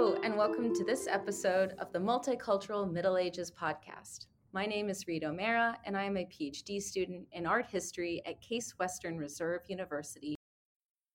[0.00, 4.26] Hello, and welcome to this episode of the Multicultural Middle Ages podcast.
[4.52, 8.40] My name is Reed O'Mara, and I am a PhD student in art history at
[8.40, 10.36] Case Western Reserve University.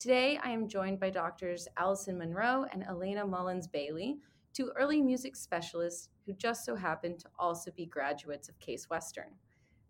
[0.02, 4.18] Today, I am joined by doctors Allison Monroe and Elena Mullins Bailey,
[4.52, 9.30] two early music specialists who just so happen to also be graduates of Case Western.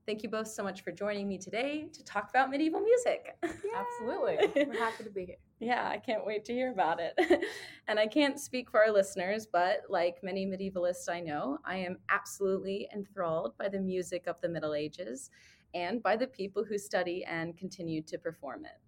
[0.05, 3.37] Thank you both so much for joining me today to talk about medieval music.
[3.41, 4.65] Absolutely.
[4.67, 5.35] We're happy to be here.
[5.61, 7.17] Yeah, I can't wait to hear about it.
[7.87, 11.99] and I can't speak for our listeners, but like many medievalists I know, I am
[12.09, 15.29] absolutely enthralled by the music of the Middle Ages
[15.73, 18.81] and by the people who study and continue to perform it.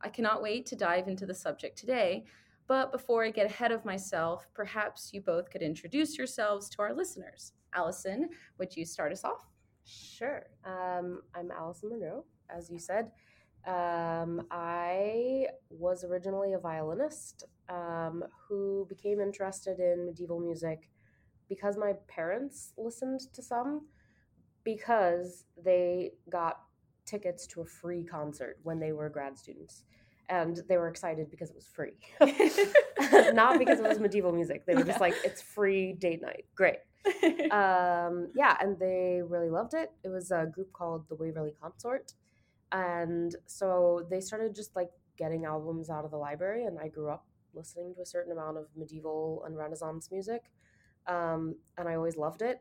[0.00, 2.24] I cannot wait to dive into the subject today,
[2.68, 6.94] but before I get ahead of myself, perhaps you both could introduce yourselves to our
[6.94, 7.54] listeners.
[7.74, 8.28] Allison,
[8.58, 9.50] would you start us off?
[9.90, 10.46] Sure.
[10.64, 13.10] Um, I'm Allison Monroe, as you said.
[13.66, 20.88] Um, I was originally a violinist um, who became interested in medieval music
[21.48, 23.86] because my parents listened to some
[24.64, 26.60] because they got
[27.04, 29.82] tickets to a free concert when they were grad students.
[30.28, 31.94] And they were excited because it was free,
[33.34, 34.64] not because it was medieval music.
[34.64, 36.44] They were just like, it's free date night.
[36.54, 36.76] Great.
[37.50, 39.90] um, yeah, and they really loved it.
[40.04, 42.12] It was a group called the Waverly Consort.
[42.72, 47.10] And so they started just like getting albums out of the library, and I grew
[47.10, 50.50] up listening to a certain amount of medieval and Renaissance music.
[51.06, 52.60] Um, and I always loved it,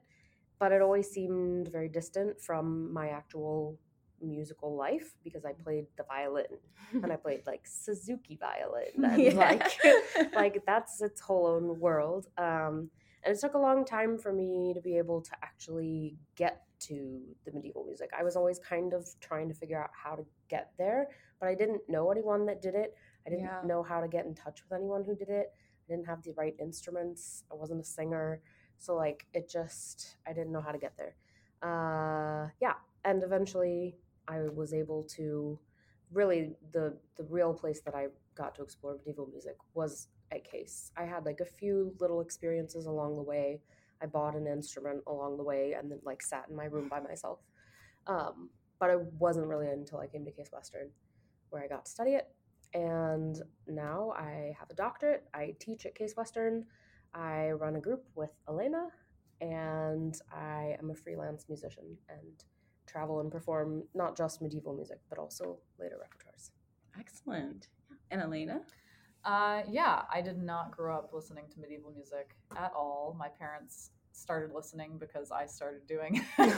[0.59, 3.78] but it always seemed very distant from my actual
[4.22, 6.58] musical life because I played the violin
[6.94, 9.34] and I played like Suzuki violin and yeah.
[9.34, 12.28] like like that's its whole own world.
[12.38, 12.90] Um,
[13.23, 17.22] and it took a long time for me to be able to actually get to
[17.45, 18.09] the medieval music.
[18.17, 21.09] I was always kind of trying to figure out how to get there,
[21.40, 22.95] but I didn't know anyone that did it.
[23.28, 23.62] I didn't yeah.
[23.66, 25.52] know how to get in touch with anyone who did it.
[25.53, 27.44] I didn't have the right instruments.
[27.52, 28.41] I wasn't a singer.
[28.78, 31.16] So like it just I didn't know how to get there.
[31.62, 33.97] Uh yeah, and eventually
[34.28, 35.59] I was able to
[36.12, 40.91] really the the real place that I got to explore medieval music was at Case.
[40.97, 43.62] I had like a few little experiences along the way.
[44.01, 47.00] I bought an instrument along the way and then like sat in my room by
[47.00, 47.40] myself.
[48.07, 50.89] Um, but it wasn't really until I came to Case Western
[51.50, 52.28] where I got to study it.
[52.73, 55.25] And now I have a doctorate.
[55.34, 56.66] I teach at Case Western.
[57.13, 58.89] I run a group with Elena,
[59.41, 62.44] and I am a freelance musician and
[62.85, 66.51] travel and perform not just medieval music, but also later repertoires.
[67.00, 67.68] Excellent.
[68.12, 68.62] And Elena?
[69.25, 73.16] Uh, yeah, I did not grow up listening to medieval music at all.
[73.18, 76.50] My parents started listening because I started doing um,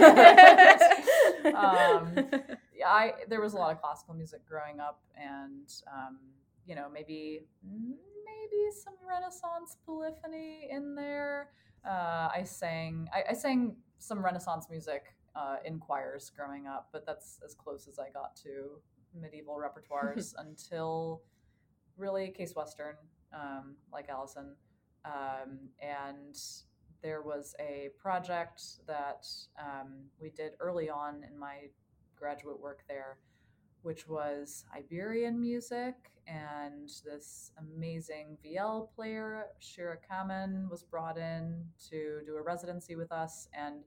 [2.75, 6.17] yeah, I there was a lot of classical music growing up, and um,
[6.65, 11.49] you know maybe maybe some Renaissance polyphony in there.
[11.85, 17.05] Uh, I sang I, I, sang some Renaissance music uh, in choirs growing up, but
[17.05, 18.79] that's as close as I got to
[19.19, 21.23] medieval repertoires until
[21.97, 22.95] really Case Western,
[23.33, 24.55] um, like Allison.
[25.05, 26.37] Um, and
[27.01, 29.25] there was a project that
[29.59, 31.69] um, we did early on in my
[32.15, 33.17] graduate work there,
[33.81, 35.95] which was Iberian music.
[36.27, 43.11] And this amazing viol player, Shira Kamen, was brought in to do a residency with
[43.11, 43.47] us.
[43.53, 43.83] And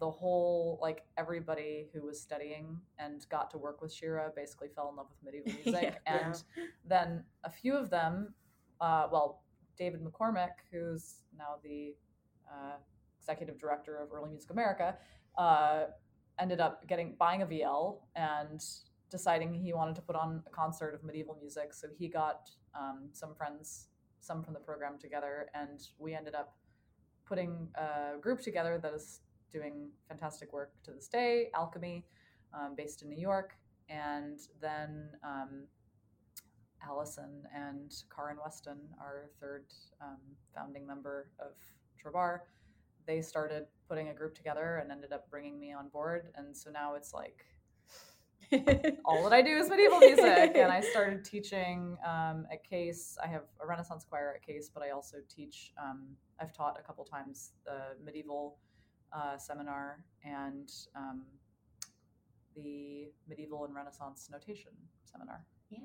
[0.00, 4.88] the whole like everybody who was studying and got to work with Shira basically fell
[4.88, 6.64] in love with medieval music, yeah, and yeah.
[6.88, 8.34] then a few of them,
[8.80, 9.42] uh, well,
[9.76, 11.94] David McCormick, who's now the
[12.50, 12.76] uh,
[13.18, 14.96] executive director of Early Music America,
[15.36, 15.84] uh,
[16.38, 18.62] ended up getting buying a vielle and
[19.10, 21.74] deciding he wanted to put on a concert of medieval music.
[21.74, 23.88] So he got um, some friends,
[24.20, 26.56] some from the program together, and we ended up
[27.26, 29.20] putting a group together that is
[29.52, 32.04] doing fantastic work to this day, Alkemie,
[32.54, 33.54] um, based in New York.
[33.88, 35.64] And then um,
[36.82, 39.64] Allison and Karin Weston, our third
[40.00, 40.18] um,
[40.54, 41.52] founding member of
[42.00, 42.42] Trobar,
[43.06, 46.28] they started putting a group together and ended up bringing me on board.
[46.36, 47.44] And so now it's like
[49.04, 50.52] all that I do is medieval music.
[50.56, 53.16] And I started teaching um, at Case.
[53.22, 56.08] I have a Renaissance choir at Case, but I also teach, um,
[56.40, 58.58] I've taught a couple times the medieval
[59.12, 61.22] uh, seminar and um,
[62.56, 64.72] the medieval and Renaissance notation
[65.04, 65.44] seminar.
[65.70, 65.78] Yeah.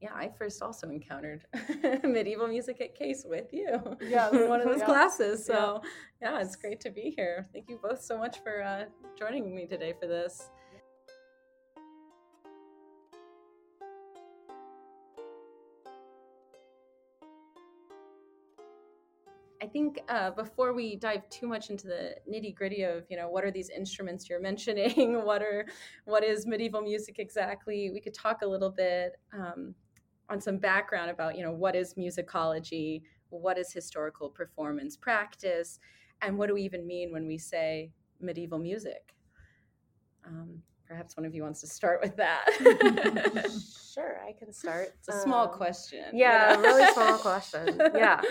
[0.00, 1.44] Yeah, I first also encountered
[2.04, 3.78] medieval music at Case with you.
[4.00, 4.86] Yeah, in one of those yeah.
[4.86, 5.44] classes.
[5.44, 5.82] So,
[6.22, 6.32] yeah.
[6.32, 6.40] yeah.
[6.40, 7.48] it's great to be here.
[7.52, 8.84] Thank you both so much for uh,
[9.18, 10.48] joining me today for this.
[19.72, 23.44] Think uh, before we dive too much into the nitty gritty of you know what
[23.44, 25.66] are these instruments you're mentioning, what are
[26.04, 29.74] what is medieval music exactly, we could talk a little bit um,
[30.28, 35.78] on some background about you know what is musicology, what is historical performance practice,
[36.22, 39.14] and what do we even mean when we say medieval music.
[40.26, 42.44] Um, perhaps one of you wants to start with that.
[43.94, 44.88] sure, I can start.
[44.98, 46.04] It's a small Um, question.
[46.12, 47.80] Yeah, a really small question.
[47.94, 48.20] Yeah.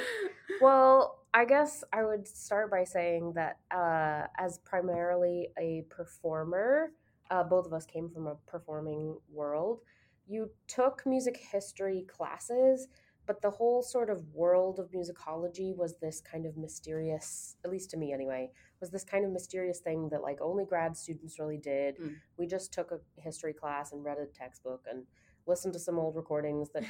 [0.62, 6.91] Well, I guess I would start by saying that uh, as primarily a performer,
[7.29, 9.81] uh, both of us came from a performing world.
[10.27, 12.87] You took music history classes,
[13.27, 17.91] but the whole sort of world of musicology was this kind of mysterious, at least
[17.91, 18.49] to me anyway,
[18.81, 21.99] was this kind of mysterious thing that like only grad students really did.
[21.99, 22.15] Mm.
[22.37, 25.03] We just took a history class and read a textbook and
[25.47, 26.83] listened to some old recordings that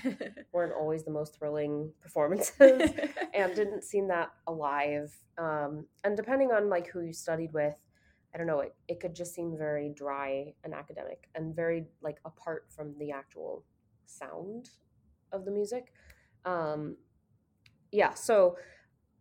[0.51, 2.92] weren't always the most thrilling performances
[3.34, 5.16] and didn't seem that alive.
[5.38, 7.75] Um, and depending on like who you studied with,
[8.34, 12.18] I don't know, it, it could just seem very dry and academic and very like
[12.25, 13.63] apart from the actual
[14.06, 14.69] sound
[15.31, 15.94] of the music.
[16.45, 16.98] Um,
[17.92, 18.57] yeah, so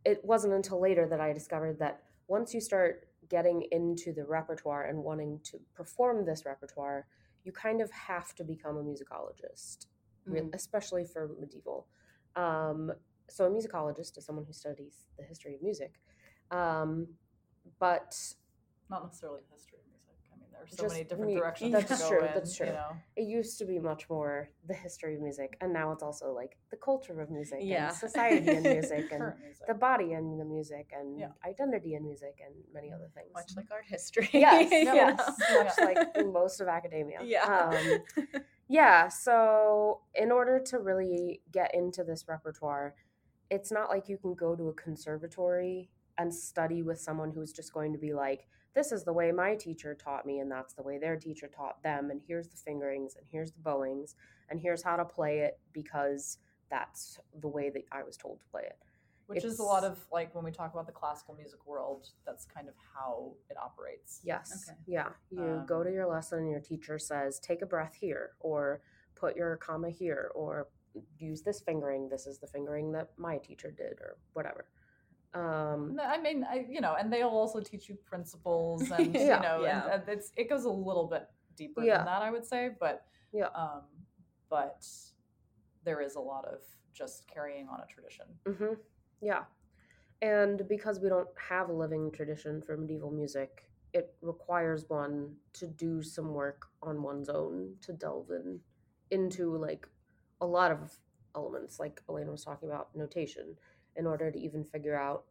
[0.04, 4.84] it wasn't until later that I discovered that once you start getting into the repertoire
[4.84, 7.06] and wanting to perform this repertoire,
[7.44, 9.86] you kind of have to become a musicologist
[10.26, 10.54] re- Mm.
[10.54, 11.86] especially for medieval.
[12.36, 12.92] Um,
[13.28, 16.00] so a musicologist is someone who studies the history of music.
[16.50, 17.08] Um,
[17.78, 18.16] but
[18.90, 19.78] Not necessarily the history
[20.62, 20.80] of music.
[20.80, 22.34] I mean, there are so Just many different mu- directions that's to go true, in.
[22.34, 22.66] that's true.
[22.66, 26.02] You know, it used to be much more the history of music, and now it's
[26.02, 27.88] also like the culture of music, Yeah.
[27.88, 29.66] and society and music, and music.
[29.66, 31.28] the body and the music, and Yeah.
[31.46, 33.30] identity and music, and many other things.
[33.34, 34.28] Much like art history.
[34.32, 35.18] yes, yes,
[35.52, 37.18] much like most of academia.
[37.24, 37.44] Yeah.
[37.46, 38.00] Um,
[38.68, 39.08] yeah.
[39.08, 42.94] So, in order to really get into this repertoire,
[43.50, 47.72] it's not like you can go to a conservatory and study with someone who's just
[47.72, 48.46] going to be like,
[48.78, 51.82] this is the way my teacher taught me, and that's the way their teacher taught
[51.82, 54.14] them, and here's the fingerings, and here's the bowings,
[54.50, 56.38] and here's how to play it because
[56.70, 58.78] that's the way that I was told to play it.
[59.26, 62.44] Which is a lot of like when we talk about the classical music world, that's
[62.46, 64.20] kind of how it operates.
[64.22, 64.68] Yes.
[64.68, 64.78] Okay.
[64.86, 65.08] Yeah.
[65.30, 68.80] You go Um, to your lesson and your teacher says, take a breath here, or
[69.16, 70.68] put your comma here, or
[71.18, 72.08] use this fingering.
[72.08, 74.66] This is the fingering that my teacher did, or whatever.
[75.34, 79.36] Um, I mean, I, you know, and they'll also teach you principles, and Yeah.
[79.36, 80.00] you know, Yeah.
[80.06, 81.98] and, it goes a little bit deeper Yeah.
[81.98, 83.48] than that, I would say, but Yeah.
[83.48, 83.82] um,
[84.48, 84.86] but
[85.84, 88.26] there is a lot of just carrying on a tradition.
[88.46, 88.74] hmm
[89.20, 89.44] Yeah.
[90.22, 95.66] And because we don't have a living tradition for medieval music, it requires one to
[95.66, 98.60] do some work on one's own to delve in
[99.10, 99.86] into like
[100.40, 100.98] a lot of
[101.34, 103.56] elements, like Elena was talking about notation.
[103.98, 105.24] In order to even figure out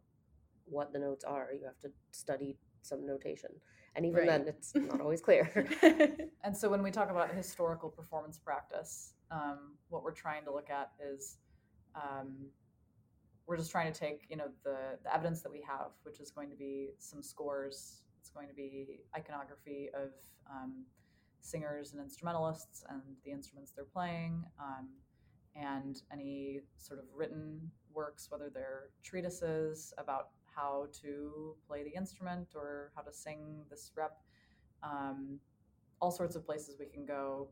[0.66, 3.50] what the notes are, you have to study some notation.
[3.96, 5.66] And even then, it's not always clear.
[6.44, 10.70] And so when we talk about historical performance practice, um, what we're trying to look
[10.70, 11.38] at is
[11.94, 12.46] um,
[13.46, 16.30] we're just trying to take you know the, the evidence that we have, which is
[16.30, 18.02] going to be some scores.
[18.20, 20.10] It's going to be iconography of
[20.50, 20.84] um,
[21.40, 24.88] singers and instrumentalists and the instruments they're playing, um,
[25.58, 32.48] and any sort of written works, whether they're treatises about how to play the instrument
[32.54, 34.18] or how to sing this rep.
[34.82, 35.38] Um,
[36.00, 37.48] all sorts of places we can go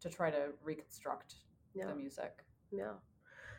[0.00, 1.36] to try to reconstruct
[1.74, 1.86] yeah.
[1.86, 2.44] the music.
[2.72, 2.92] Yeah.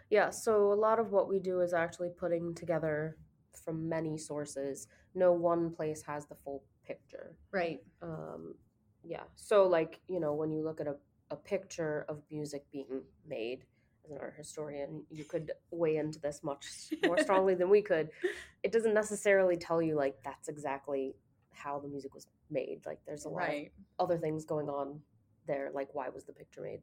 [0.10, 0.30] Yeah.
[0.30, 3.18] So a lot of what we do is actually putting together
[3.64, 4.88] from many sources.
[5.14, 7.36] No one place has the full picture.
[7.52, 7.80] right.
[8.02, 8.56] Um,
[9.04, 9.24] yeah.
[9.36, 10.96] So, like, you know, when you look at a,
[11.32, 13.66] a picture of music being made,
[14.06, 16.66] as an art historian, you could weigh into this much
[17.06, 18.10] more strongly than we could.
[18.64, 21.16] It doesn't necessarily tell you, like, that's exactly
[21.52, 22.80] how the music was made.
[22.84, 23.56] Like, there's a lot of
[24.00, 25.02] other things going on
[25.48, 26.82] there like why was the picture made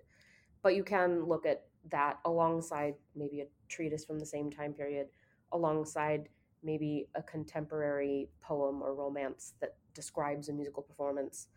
[0.63, 5.09] but you can look at that alongside maybe a treatise from the same time period
[5.53, 6.29] alongside
[6.63, 11.49] maybe a contemporary poem or romance that describes a musical performance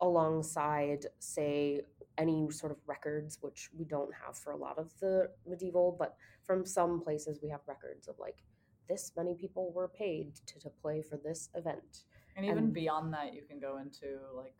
[0.00, 1.80] alongside say
[2.18, 6.16] any sort of records which we don't have for a lot of the medieval but
[6.44, 8.42] from some places we have records of like
[8.88, 12.04] this many people were paid to, to play for this event
[12.36, 14.54] And even And- beyond that, you can go into like,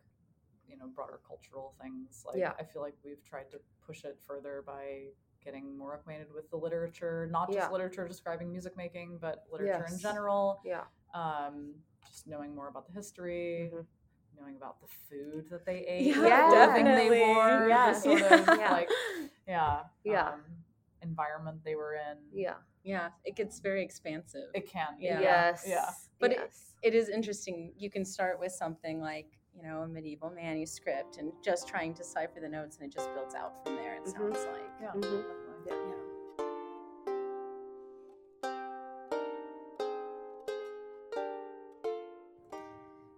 [0.67, 2.23] you know, broader cultural things.
[2.25, 2.53] Like, Yeah.
[2.59, 5.09] I feel like we've tried to push it further by
[5.45, 7.71] getting more acquainted with the literature, not just Yeah.
[7.71, 10.59] literature describing music making, but literature in general.
[10.65, 13.85] yeah Um, just knowing more about the history, Mhm.
[14.39, 16.19] Knowing about the food that they ate, Yeah, the
[16.55, 17.09] clothing definitely.
[17.09, 18.03] they wore, the Yes.
[18.03, 18.71] sort of Yeah.
[18.71, 18.89] like,
[19.47, 20.29] yeah, Yeah.
[20.29, 20.41] um,
[21.01, 22.17] environment they were in.
[22.33, 22.55] Yeah.
[22.83, 24.49] Yeah, it gets very expansive.
[24.53, 24.95] It can.
[24.99, 25.19] Yeah.
[25.19, 25.65] Yes.
[25.67, 25.89] Yeah.
[26.19, 26.51] But it-
[26.83, 27.73] it is interesting.
[27.77, 29.25] You can start with something like,
[29.55, 33.11] you know, a medieval manuscript and just trying to cipher the notes, and it just
[33.15, 34.11] builds out from there, it Mhm.
[34.11, 34.69] sounds like.
[34.79, 34.91] Yeah.
[34.93, 35.23] Mhm.
[35.65, 35.73] Yeah.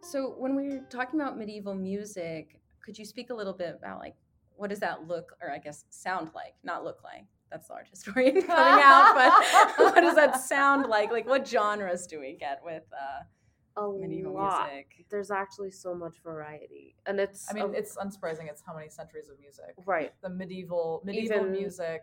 [0.10, 4.16] So, when we're talking about medieval music, could you speak a little bit about like
[4.56, 6.54] what does that look, or I guess sound like?
[6.64, 7.26] Not look like.
[7.52, 9.32] That's the art historian coming out, but
[9.96, 11.12] what does that sound like?
[11.12, 14.68] Like, what genres do we get with uh, A medieval lot.
[14.72, 15.06] music?
[15.10, 17.48] There's actually so much variety, and it's.
[17.50, 18.50] I mean, a- it's unsurprising.
[18.50, 19.76] It's how many centuries of music.
[19.86, 20.12] right.
[20.22, 22.02] The medieval medieval Even- music,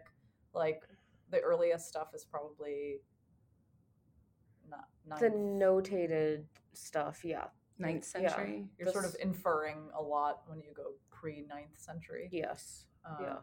[0.55, 0.83] like
[1.31, 3.01] the earliest stuff, is probably
[4.71, 4.85] not.
[5.07, 7.47] not The notated stuff, yeah,
[7.79, 8.29] Ninth Yeah.
[8.29, 8.69] century.
[8.79, 12.29] you're sort of inferring a lot when you go pre ninth century.
[12.33, 13.37] yes, Um, yeah.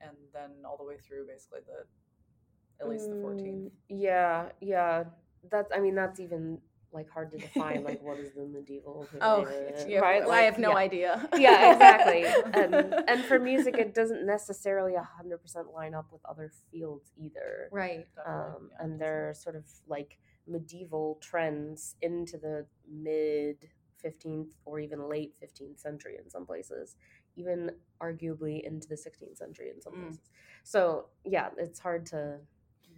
[0.00, 1.86] And then all the way through basically the
[2.80, 3.40] at least the 14th.
[3.66, 5.04] Mm, Yeah, yeah.
[5.50, 5.70] That's.
[5.74, 6.58] I mean, that's even
[6.92, 7.82] like hard to define.
[7.84, 9.06] like, what is the medieval?
[9.20, 9.46] Oh,
[9.88, 10.22] yeah, right?
[10.22, 10.76] I Like, have no yeah.
[10.76, 11.28] idea.
[11.36, 12.24] yeah, exactly.
[12.60, 12.74] And
[13.08, 17.68] and for music, it doesn't necessarily hundred percent line up with other fields either.
[17.72, 18.06] right.
[18.26, 23.68] Um, yeah, and they're sort of like medieval trends into the mid
[24.04, 26.96] 15th or even late 15th century in some places,
[27.36, 27.70] even
[28.02, 30.02] arguably into the 16th century in some Mm.
[30.02, 30.30] places.
[30.62, 32.40] So yeah, it's hard to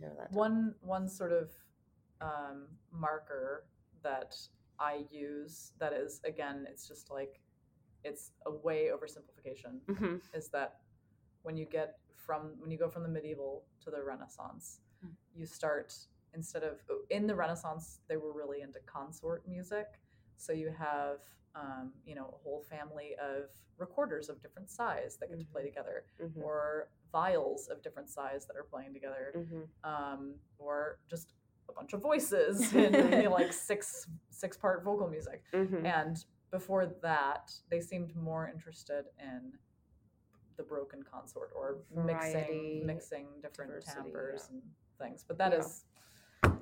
[0.00, 0.30] know that.
[0.32, 1.50] one one sort of
[2.20, 3.66] um, marker
[4.02, 4.36] that
[4.78, 7.40] I use that is again it's just like
[8.04, 10.20] it's a way oversimplification Mhm.
[10.34, 10.80] is that
[11.42, 15.16] when you get from when you go from the medieval to the Renaissance, Mm.
[15.34, 15.94] you start
[16.36, 19.86] instead of oh, in the Renaissance they were really into consort music,
[20.36, 21.18] so you have
[21.54, 25.62] um, you know a whole family of recorders of different size that get to play
[25.64, 26.42] together, Mhm.
[26.42, 29.68] or viols of different size that are playing together, Mhm.
[29.84, 31.34] um, or just
[31.68, 35.42] a bunch of voices in you know, like six six part vocal music.
[35.52, 35.84] Mhm.
[35.84, 39.58] And before that, they seemed more interested in
[40.56, 44.62] the broken consort or Variety, mixing mixing different timbres and
[44.98, 45.22] things.
[45.26, 45.58] But that Yeah.
[45.58, 45.84] is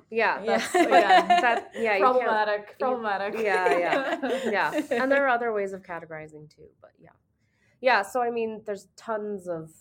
[0.09, 0.57] Yeah, Yeah.
[0.57, 2.77] that's again that yeah, you problematic.
[2.79, 3.41] Problematic.
[3.41, 4.81] Yeah, yeah, yeah.
[4.91, 7.09] And there are other ways of categorizing too, but yeah.
[7.81, 9.71] Yeah, so I mean, there's tons of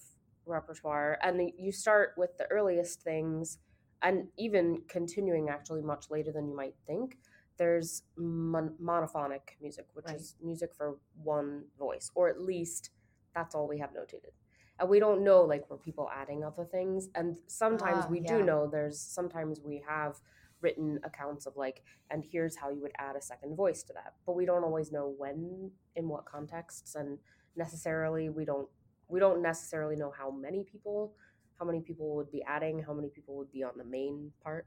[0.47, 3.59] repertoire, and you start with the earliest things,
[4.03, 7.19] and even continuing actually much later than you might think.
[7.57, 10.17] There's mon- monophonic music, which Right.
[10.17, 12.91] is music for one voice, or at least
[13.35, 14.33] that's all we have notated.
[14.81, 17.09] And we don't know, like, were people adding other things?
[17.15, 18.29] And sometimes Ah, we yeah.
[18.39, 20.21] do know there's sometimes we have
[20.61, 24.15] written accounts of like and here's how you would add a second voice to that
[24.25, 27.19] but we don't always know when in what contexts and
[27.55, 28.69] necessarily we don't
[29.09, 31.13] we don't necessarily know how many people
[31.59, 34.67] how many people would be adding how many people would be on the main part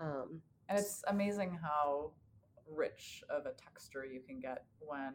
[0.00, 2.12] um And it's amazing how
[2.66, 5.12] rich of a texture you can get when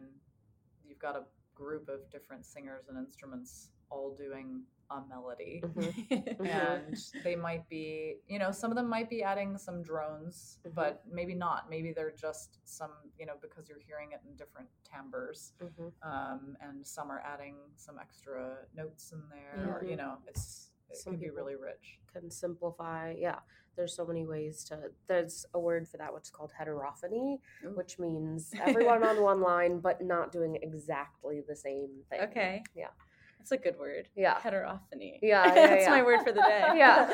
[0.84, 1.24] you've got a
[1.54, 5.62] group of different singers and instruments all doing a melody.
[5.64, 5.92] mhm,
[6.38, 6.48] Mhm.
[6.50, 10.74] And they might be, you know, some of them might be adding some drones, Mhm.
[10.74, 11.68] but maybe not.
[11.70, 15.52] Maybe they're just some, you know, because you're hearing it in different timbres.
[15.60, 15.92] mhm.
[16.02, 20.96] Um, and some are adding some extra notes in there, or, you know, it's, it
[20.96, 21.98] Some can be really rich.
[22.12, 23.38] can simplify yeah
[23.76, 27.70] there's so many ways to there's a word for that which is called heterophony Ooh.
[27.74, 32.62] which means everyone on one line but not doing exactly the same thing okay.
[32.74, 32.88] Yeah.
[33.42, 34.08] That's a good word.
[34.14, 35.18] yeah Heterophony.
[35.20, 35.90] Yeah, yeah, That's yeah.
[35.90, 36.64] my word for the day.
[36.76, 37.10] Yeah.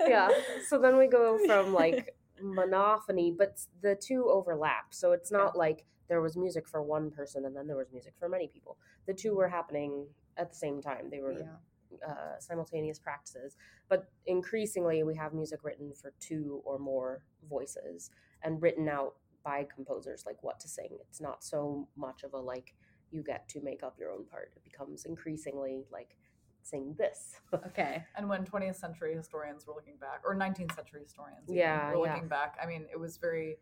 [0.08, 0.28] yeah.
[0.68, 4.92] So then we go from like monophony, but the two overlap.
[4.92, 8.14] So it's not like there was music for one person and then there was music
[8.18, 8.76] for many people.
[9.06, 10.06] The two were happening
[10.36, 11.10] at the same time.
[11.10, 12.06] They were Yeah.
[12.08, 13.56] uh, simultaneous practices.
[13.88, 18.10] But increasingly, we have music written for two or more voices
[18.42, 20.98] and written out by composers, like what to sing.
[21.08, 22.74] It's not so much of a like
[23.10, 24.52] you get to make up your own part.
[24.56, 26.16] It becomes increasingly like
[26.62, 27.36] saying this.
[27.66, 28.04] Okay.
[28.16, 32.04] And when 20th century historians were looking back, or 19th century historians even Yeah, were
[32.06, 32.12] yeah.
[32.14, 33.56] looking back, I mean, it was very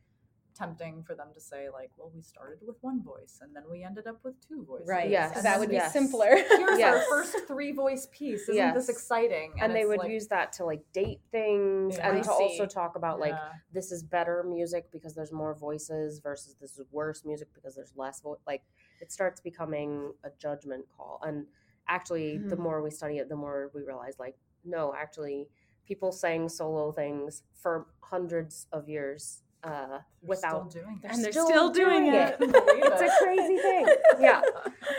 [0.55, 3.85] tempting for them to say, like, well, we started with one voice and then we
[3.85, 4.89] ended up with two voices.
[4.89, 5.11] Right.
[5.11, 5.93] Yes, Because and that would be yes.
[5.93, 6.29] simpler.
[6.35, 6.95] Here's Yes.
[6.95, 8.43] our first three voice piece.
[8.45, 8.75] Isn't Yes.
[8.75, 9.53] this exciting?
[9.61, 12.09] and, they would like- use that to like date things Yeah.
[12.09, 13.53] and I to also talk about like Yeah.
[13.73, 17.93] this is better music because there's more voices versus this is worse music because there's
[17.95, 18.63] less voice like
[19.01, 21.47] it starts becoming a judgment call and
[21.89, 22.61] actually the Mhm.
[22.61, 25.49] more we study it the more we realize like no actually
[25.87, 31.33] people sang solo things for hundreds of years uh They're without still doing and they're
[31.33, 32.37] still still, doing, doing it.
[32.41, 32.51] it.
[32.53, 33.87] it's a crazy thing
[34.21, 34.43] yeah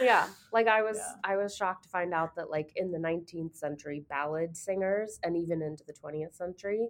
[0.01, 1.13] yeah like i was Yeah.
[1.23, 5.35] i was shocked to find out that like in the 19th century ballad singers and
[5.37, 6.89] even into the 20th century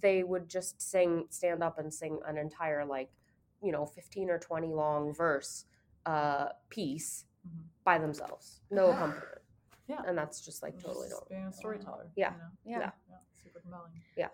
[0.00, 3.10] they would just sing stand up and sing an entire like
[3.62, 5.64] you know 15 or 20 long verse
[6.06, 7.62] uh piece Mhm.
[7.84, 9.38] by themselves no accompaniment
[9.88, 10.02] Yeah.
[10.06, 12.10] and that's just like totally Just not being a storyteller.
[12.16, 12.32] Yeah.
[12.32, 12.48] You know?
[12.64, 12.78] Yeah.
[12.78, 12.90] Yeah.
[13.10, 13.16] Yeah.
[13.34, 13.92] Super compelling.
[14.16, 14.28] Yeah.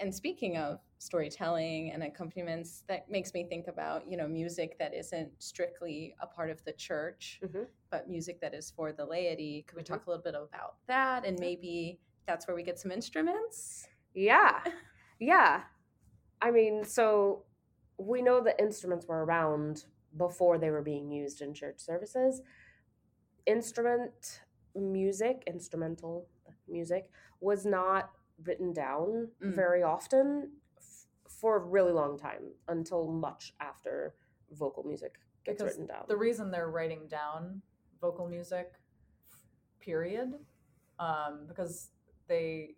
[0.00, 4.92] And speaking of storytelling and accompaniments, that makes me think about, you know, music that
[4.94, 7.66] isn't strictly a part of the church, Mhm.
[7.90, 9.62] but music that is for the laity.
[9.66, 9.86] Could we Mhm.
[9.86, 11.24] talk a little bit about that?
[11.24, 13.88] And maybe that's where we get some instruments?
[14.14, 14.62] Yeah.
[15.18, 15.64] Yeah.
[16.42, 17.44] I mean, so
[17.96, 19.86] we know that instruments were around
[20.16, 22.42] before they were being used in church services.
[23.46, 24.42] Instrument
[24.74, 26.26] music, instrumental
[26.68, 28.10] music, was not
[28.44, 29.54] written down Mm.
[29.54, 34.14] very often f- for a really long time until much after
[34.50, 36.04] vocal music gets Because written down.
[36.08, 37.62] The reason they're writing down
[38.00, 38.72] vocal music,
[39.80, 40.34] period,
[40.98, 41.90] um, because
[42.26, 42.76] they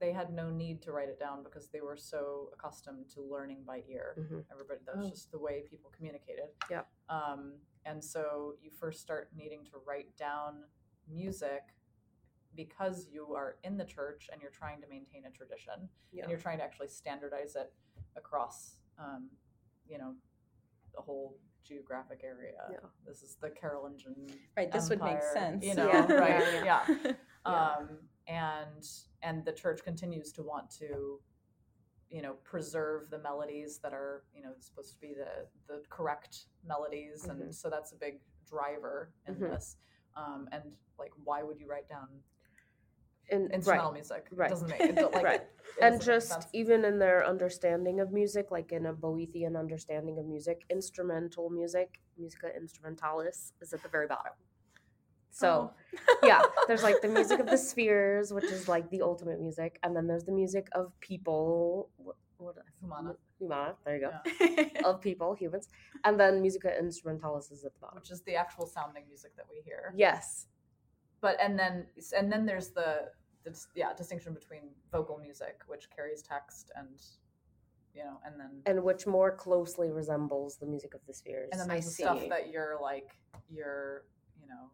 [0.00, 3.62] they had no need to write it down because they were so accustomed to learning
[3.66, 4.14] by ear.
[4.18, 4.44] Mhm.
[4.50, 5.10] Everybody, that was Oh.
[5.10, 6.48] just the way people communicated.
[6.70, 6.84] Yeah.
[7.10, 10.64] Um, and so you first start needing to write down
[11.06, 11.74] music
[12.54, 16.22] because you are in the church and you're trying to maintain a tradition Yeah.
[16.22, 17.72] and you're trying to actually standardize it
[18.16, 19.30] across, um,
[19.86, 20.16] you know,
[20.94, 22.66] the whole geographic area.
[22.70, 22.88] Yeah.
[23.04, 24.26] This is the Carolingian.
[24.56, 25.64] Right, this would make sense.
[25.64, 26.64] You know, Yeah, right?
[26.64, 26.96] yeah, Yeah.
[26.98, 27.12] Yeah.
[27.80, 28.86] Um, and
[29.22, 31.20] and the church continues to want to,
[32.08, 36.44] you know, preserve the melodies that are, you know, supposed to be the the correct
[36.66, 37.30] melodies, Mhm.
[37.30, 39.50] and so that's a big driver in Mhm.
[39.50, 39.76] this.
[40.16, 40.62] Um, and
[40.98, 42.08] like, why would you write down
[43.32, 43.94] And, instrumental right.
[43.94, 44.26] music?
[44.32, 44.46] right.
[44.46, 45.40] It doesn't make it, like, Right.
[45.42, 50.26] it and just even in their understanding of music, like in a Boethian understanding of
[50.26, 54.32] music, instrumental music, musica instrumentalis, is at the very bottom.
[55.30, 55.74] So Oh.
[56.22, 59.94] yeah, there's like the music of the spheres, which is like the ultimate music, and
[59.96, 61.90] then there's the music of people.
[61.96, 63.16] What, what Humana.
[63.38, 63.74] Humana.
[63.84, 64.12] There you go.
[64.40, 64.66] Yeah.
[64.84, 65.68] Of people, humans,
[66.04, 67.96] and then musica instrumentalis is at the bottom.
[67.96, 69.92] which is the actual sounding music that we hear.
[69.96, 70.46] Yes.
[71.20, 73.10] But and then and then there's the,
[73.44, 74.62] the yeah distinction between
[74.92, 76.88] vocal music, which carries text, and
[77.94, 81.48] you know, and then And which more closely resembles the music of the spheres.
[81.52, 83.10] and then I there's the stuff that you're like
[83.50, 84.04] your
[84.40, 84.70] you know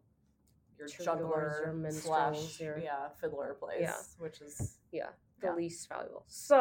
[0.77, 2.05] your Troubadours, juggler your minstrels,
[2.39, 3.95] slash your- yeah fiddler plays, Yeah.
[4.19, 5.09] which is yeah,
[5.41, 5.55] the Yeah.
[5.55, 6.23] least valuable.
[6.27, 6.59] So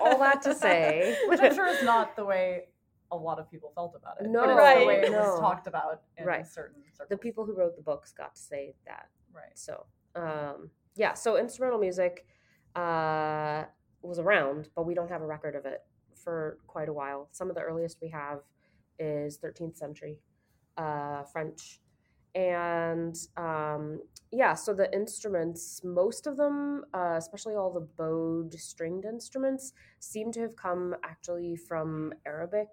[0.00, 2.68] all that to say, which I'm sure is not the way
[3.10, 4.28] a lot of people felt about it.
[4.28, 4.80] No, but it's Right.
[4.80, 5.18] the way it no.
[5.20, 6.46] was talked about in Right.
[6.46, 7.08] certain circles.
[7.08, 9.08] the people who wrote the books got to say that.
[9.32, 9.56] right.
[9.58, 12.26] So, um, yeah, so instrumental music
[12.74, 13.64] uh,
[14.02, 17.28] was around, but we don't have a record of it for quite a while.
[17.32, 18.40] Some of the earliest we have
[18.98, 20.18] is 13th century
[20.76, 21.80] uh, French.
[22.38, 24.00] And um,
[24.32, 30.32] yeah, so the instruments, most of them, uh, especially all the bowed stringed instruments, seem
[30.32, 32.68] to have come actually from Arabic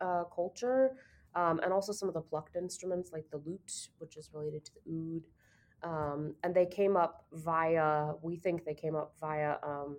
[0.00, 0.96] uh, culture.
[1.36, 4.72] Um, and also some of the plucked instruments like the lute, which is related to
[4.74, 5.22] the oud
[5.84, 9.98] um, and they came up via we think they came up via um,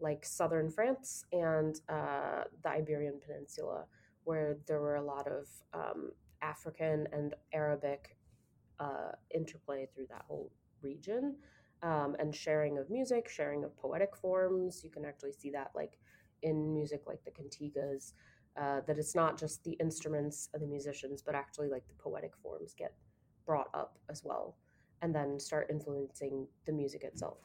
[0.00, 3.84] like southern france and uh, the iberian peninsula
[4.24, 8.17] where there were a lot of um, african and arabic
[8.80, 10.50] uh, interplay through that whole
[10.82, 11.36] region
[11.82, 15.98] um, and sharing of music sharing of poetic forms you can actually see that like
[16.42, 18.12] in music like the cantigas
[18.60, 22.32] uh, that it's not just the instruments and the musicians but actually like the poetic
[22.42, 22.94] forms get
[23.46, 24.56] brought up as well
[25.02, 27.38] and then start influencing the music itself.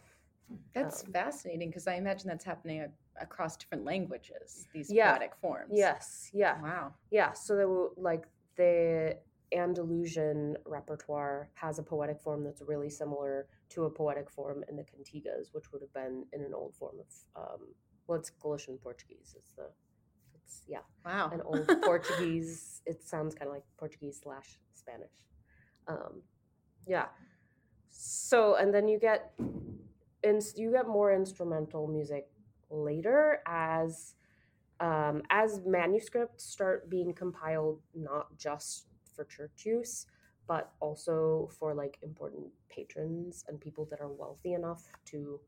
[0.73, 2.89] That's Um, fascinating because I imagine that's happening a-
[3.21, 5.11] across different languages, these Yeah.
[5.11, 5.69] poetic forms.
[5.71, 6.95] Yes, yeah, Wow.
[7.11, 7.33] yeah.
[7.33, 8.25] So they were like
[8.57, 9.19] the
[9.55, 14.83] Andalusian repertoire has a poetic form that's really similar to a poetic form in the
[14.83, 17.59] cantigas, which would have been in an old form of um,
[18.07, 19.35] well, it's Galician Portuguese.
[19.37, 19.69] It's the
[20.35, 21.29] it's yeah, Wow.
[21.31, 22.81] an old Portuguese.
[22.85, 25.13] It sounds kind of like Portuguese slash Spanish.
[25.87, 26.21] Um,
[26.87, 27.05] yeah.
[27.89, 29.31] So and then you get,
[30.23, 32.27] and you get more instrumental music
[32.69, 34.15] later as
[34.79, 40.05] um, as manuscripts start being compiled, not just for church use,
[40.47, 45.39] but also for like important patrons and people that are wealthy enough to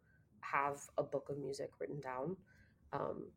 [0.41, 2.35] have a book of music written down.
[2.93, 3.27] Um,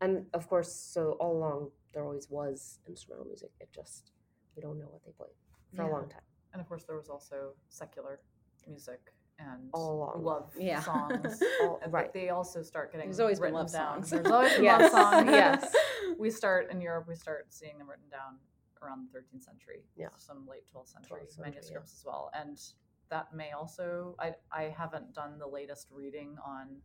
[0.00, 3.50] and of course, so all along there always was instrumental music.
[3.60, 4.12] It just
[4.56, 5.30] we don't know what they played
[5.74, 5.90] for Yeah.
[5.90, 6.22] a long time.
[6.52, 8.20] And of course, there was also secular
[8.66, 10.22] music and All along.
[10.22, 10.80] love Yeah.
[10.80, 11.42] songs.
[11.62, 12.12] All- and- right.
[12.12, 14.02] They also start getting There's always been written love down.
[14.04, 14.10] songs.
[14.10, 14.92] There's always been Yes.
[14.92, 15.30] love songs.
[15.30, 15.74] Yes.
[16.18, 17.06] We start in Europe.
[17.08, 18.38] We start seeing them written down
[18.82, 19.84] around the 13th century.
[19.96, 20.08] Yeah.
[20.16, 21.50] Some late 12th century 12th century, yeah.
[21.50, 22.30] manuscripts as well.
[22.34, 22.60] And
[23.10, 26.76] that may also, I, I haven't done the latest reading on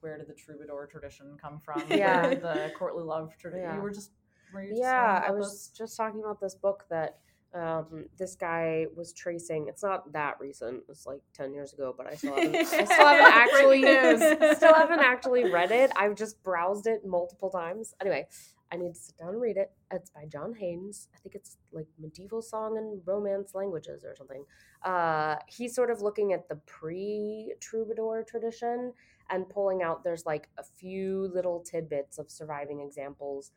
[0.00, 1.82] where did the troubadour tradition come from?
[1.90, 2.28] Yeah.
[2.34, 3.64] The courtly love tradition.
[3.64, 3.76] Yeah.
[3.76, 4.10] You were just,
[4.52, 5.72] were you just yeah i was this?
[5.76, 7.18] just talking about this book that
[7.54, 12.06] um, this guy was tracing it's not that recent it's like 10 years ago but
[12.06, 13.80] i still haven't, I still haven't actually
[14.56, 15.92] still haven't actually read it.
[15.96, 17.94] I've just browsed it multiple times.
[18.00, 18.26] Anyway
[18.72, 19.70] i need to sit down and read it.
[19.92, 24.44] It's by john haines i think it's like medieval song and romance languages or something.
[24.82, 28.92] Uh, he's sort of looking at the pre-troubadour tradition
[29.30, 33.52] and pulling out there's like a few little tidbits of surviving examples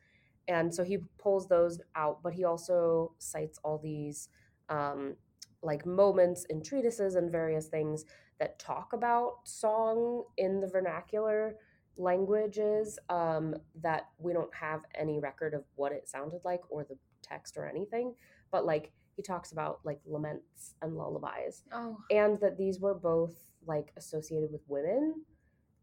[0.48, 4.28] and so he pulls those out but he also cites all these
[4.68, 5.14] um,
[5.62, 8.04] like moments in treatises and various things
[8.40, 11.56] that talk about song in the vernacular
[11.96, 16.96] languages um, that we don't have any record of what it sounded like or the
[17.22, 18.14] text or anything
[18.50, 23.34] but like he talks about like laments and lullabies Oh, and that these were both
[23.66, 25.14] like associated with women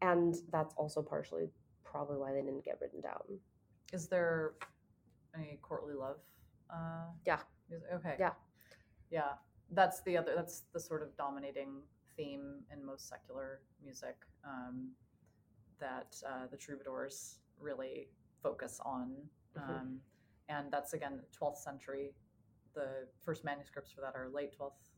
[0.00, 1.48] and that's also partially
[1.84, 3.38] probably why they didn't get written down
[3.92, 4.54] Is there
[5.34, 6.18] any courtly love?
[6.70, 7.40] Uh, Yeah.
[7.68, 7.88] music?
[7.92, 8.16] Okay.
[8.18, 8.32] Yeah.
[9.10, 9.32] Yeah.
[9.70, 10.34] That's the other.
[10.34, 11.82] That's the sort of dominating
[12.16, 14.92] theme in most secular music um,
[15.78, 18.08] that uh, the troubadours really
[18.42, 19.68] focus on, Mhm.
[19.68, 20.00] um,
[20.48, 22.14] and that's again 12th century.
[22.74, 24.92] The first manuscripts for that are late 12th,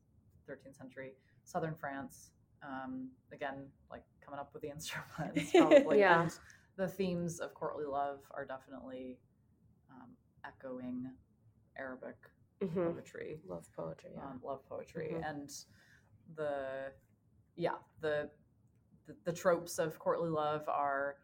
[0.46, 2.30] 13th century, southern France.
[2.62, 5.98] Um, again, like coming up with the instruments, probably.
[6.00, 6.22] Yeah.
[6.22, 6.38] And
[6.78, 9.18] the themes of courtly love are definitely
[9.90, 10.10] um,
[10.46, 11.10] echoing
[11.76, 12.16] Arabic
[12.62, 12.84] Mhm.
[12.94, 15.28] poetry, love poetry yeah um, love poetry, Mhm.
[15.28, 15.50] and
[16.34, 16.92] the
[17.56, 18.30] yeah the,
[19.06, 21.16] the the tropes of courtly love are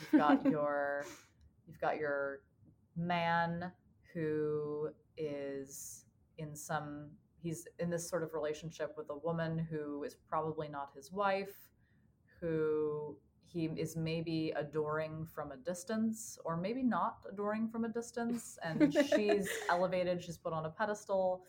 [0.00, 1.04] you've got your
[1.66, 2.40] you've got your
[2.96, 3.72] man
[4.12, 6.06] who is
[6.38, 10.90] in some he's in this sort of relationship with a woman who is probably not
[10.94, 11.70] his wife
[12.40, 13.16] who
[13.54, 18.58] he is maybe adoring from a distance or maybe not adoring from a distance.
[18.64, 21.44] And she's elevated she's put on a pedestal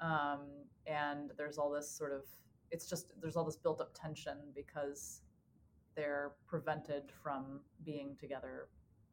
[0.00, 0.40] um,
[0.86, 2.22] and there's all this sort of
[2.70, 5.22] it's just there's all this built up tension because
[5.96, 8.68] they're prevented from being together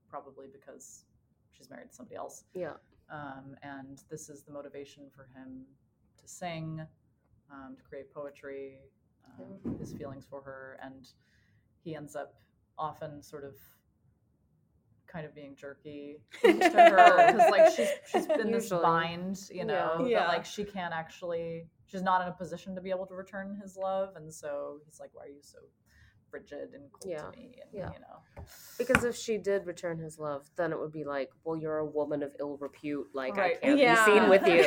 [0.09, 1.03] probably because
[1.51, 2.45] she's married to somebody else.
[2.53, 2.73] Yeah.
[3.11, 5.65] Um, and this is the motivation for him
[6.21, 6.81] to sing,
[7.51, 8.79] um, to create poetry,
[9.25, 11.09] um, his feelings for her, and
[11.87, 12.33] he ends up
[12.77, 13.55] often sort of
[15.07, 18.81] kind of being jerky to her because like she's she's in this Usually.
[18.83, 20.19] bind, you know, Yeah.
[20.19, 23.57] that like she can't actually she's not in a position to be able to return
[23.61, 25.59] his love, and so he's like, "Why are you so
[26.29, 27.21] frigid and cold Yeah.
[27.31, 27.89] to me?" And Yeah.
[27.93, 28.43] you know,
[28.77, 31.85] because if she did return his love then it would be like well you're a
[31.85, 33.57] woman of ill repute like Right.
[33.63, 34.05] i can't Yeah.
[34.05, 34.63] be seen with you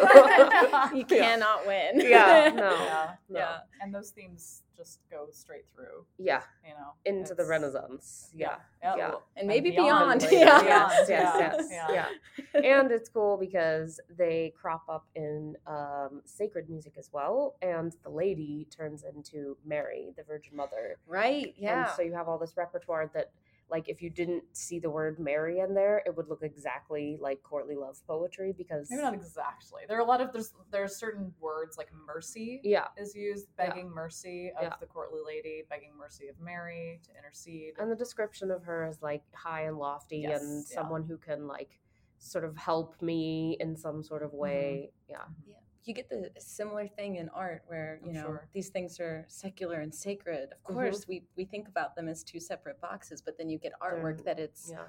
[0.98, 2.00] you cannot win.
[2.00, 3.38] yeah no yeah, no.
[3.40, 3.58] Yeah.
[3.82, 8.96] and those themes just go straight through, yeah you know, into the renaissance yeah yeah,
[8.96, 9.08] Yeah.
[9.10, 10.20] well, And maybe beyond.
[10.20, 10.22] beyond.
[10.22, 10.36] Later.
[10.36, 10.62] Yeah.
[10.62, 11.38] yes yes Yeah.
[11.38, 12.06] yes Yeah.
[12.54, 17.94] yeah and it's cool because they crop up in um, sacred music as well and
[18.04, 21.54] the lady turns into mary the virgin mother Right.
[21.58, 21.86] Yeah.
[21.86, 23.30] and so you have all this repertoire that
[23.70, 27.42] like if you didn't see the word mary in there it would look exactly like
[27.42, 29.82] courtly love poetry because Maybe not exactly.
[29.88, 33.66] There are a lot of there's there's certain words like mercy yeah is used, Yeah.
[33.68, 34.74] begging mercy of Yeah.
[34.80, 37.74] the courtly lady, begging mercy of Mary to intercede.
[37.78, 40.74] and the description of her is like high and lofty Yes, and yeah.
[40.74, 41.78] someone who can like
[42.18, 44.34] sort of help me in some sort Mm-hmm.
[44.34, 45.54] of way yeah yeah.
[45.84, 48.48] You get the similar thing in art where, you I'm know, sure.
[48.52, 50.50] these things are secular and sacred.
[50.66, 50.82] Of Mhm.
[50.82, 54.16] course, we, we think about them as two separate boxes, but then you get artwork
[54.16, 54.84] They're- that it's, yeah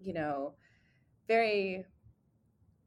[0.00, 0.54] you know,
[1.26, 1.84] very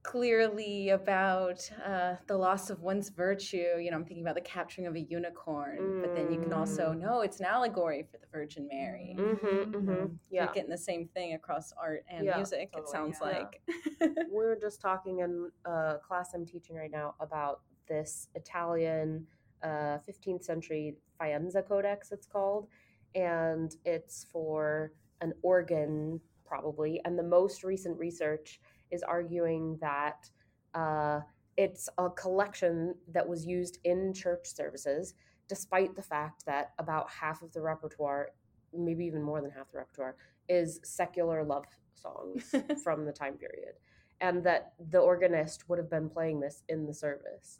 [0.03, 3.77] clearly about uh, the loss of one's virtue.
[3.79, 6.91] You know, I'm thinking about the capturing of a unicorn, but then you can also
[6.91, 6.99] Mm.
[6.99, 9.15] know it's an allegory for the Virgin Mary.
[9.17, 9.71] mm-hmm, Mhm.
[9.71, 10.15] mm-hmm.
[10.29, 13.27] yeah You're getting the same thing across art and Yeah, music, it sounds yeah.
[13.29, 13.61] like.
[14.31, 19.27] we are just talking in a class I'm teaching right now about this Italian
[19.63, 22.67] uh, 15th century Faenza Codex, it's called,
[23.13, 26.99] and it's for an organ, probably.
[27.05, 28.59] And the most recent research
[28.91, 30.30] is arguing that
[30.73, 31.19] uh,
[31.58, 35.13] it's a collection that was used in church services,
[35.47, 38.30] despite the fact that about half of the repertoire,
[38.73, 40.15] maybe even more than half the repertoire,
[40.49, 43.73] is secular love songs from the time period
[44.21, 47.60] and that the organist would have been playing this in the service.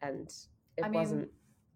[0.00, 0.32] And
[0.76, 1.28] it I mean, wasn't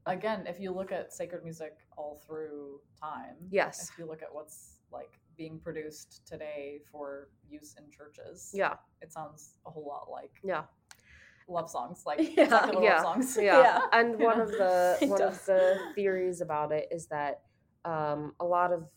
[0.06, 3.90] Again, if you look at sacred music all through time, yes.
[3.90, 9.12] if you look at what's like being produced today for use in churches, yeah it
[9.12, 10.62] sounds a whole lot like yeah
[11.48, 12.48] love songs, like Yeah.
[12.48, 13.38] Yeah, love songs.
[13.40, 13.62] yeah.
[13.62, 13.80] Yeah.
[13.92, 17.42] And one of the one of the theories about it is that
[17.84, 18.88] um, a lot of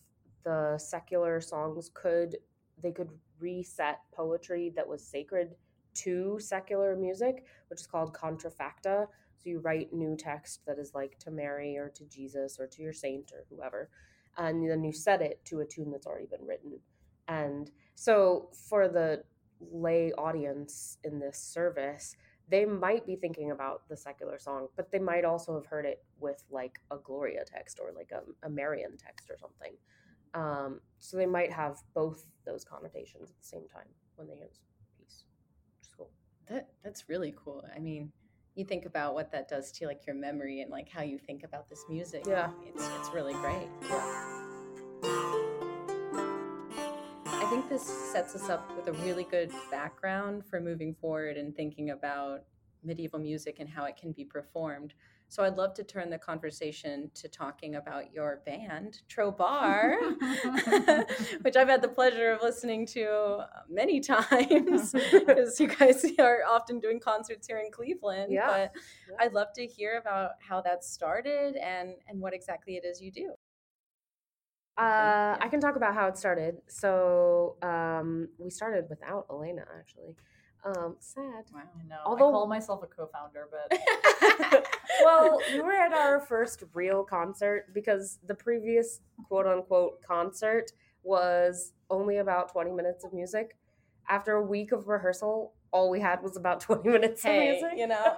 [0.44, 2.38] the secular songs could
[2.82, 5.56] they could reset poetry that was sacred
[5.94, 9.06] to secular music, which is called contrafacta.
[9.38, 12.82] So you write new text that is like to Mary or to Jesus or to
[12.82, 13.90] your saint or whoever,
[14.40, 16.80] and then you set it to a tune that's already been written.
[17.28, 19.24] And so for the
[19.60, 22.16] lay audience in this service,
[22.50, 26.04] they might be thinking about the secular song, but they might also have heard it
[26.20, 29.74] with like a Gloria text or like a, a Marian text or something.
[30.34, 34.60] Um, so they might have both those connotations at the same time when they use
[34.98, 35.26] piece,
[35.78, 36.10] which is cool.
[36.48, 37.64] That that's really cool.
[37.76, 38.12] I mean,
[38.56, 41.44] you think about what that does to like your memory and like how you think
[41.44, 42.24] about this music.
[42.28, 42.50] Yeah.
[42.66, 43.68] It's it's really great.
[43.90, 44.36] Yeah.
[47.26, 51.56] I think this sets us up with a really good background for moving forward and
[51.56, 52.44] thinking about
[52.84, 54.94] medieval music and how it can be performed.
[55.30, 59.96] So I'd love to turn the conversation to talking about your band, Trobar,
[61.42, 66.80] which I've had the pleasure of listening to many times because you guys are often
[66.80, 68.34] doing concerts here in Cleveland.
[68.34, 68.48] Yeah.
[68.48, 68.72] But
[69.08, 69.18] Yeah.
[69.20, 73.12] I'd love to hear about how that started and and what exactly it is you
[73.12, 73.34] do.
[74.78, 75.38] Uh.
[75.40, 76.58] I can talk about how it started.
[76.68, 80.16] So um, we started without Elena, actually.
[80.66, 81.46] Um, sad.
[81.54, 81.62] Wow.
[81.80, 81.96] I know.
[82.06, 83.80] Although- I call myself a co-founder, but
[85.04, 90.72] well, we were at our first real concert because the previous quote unquote concert
[91.04, 93.56] was only about 20 minutes of music.
[94.10, 97.72] After a week of rehearsal, all we had was about 20 minutes of music.
[97.78, 98.18] you know.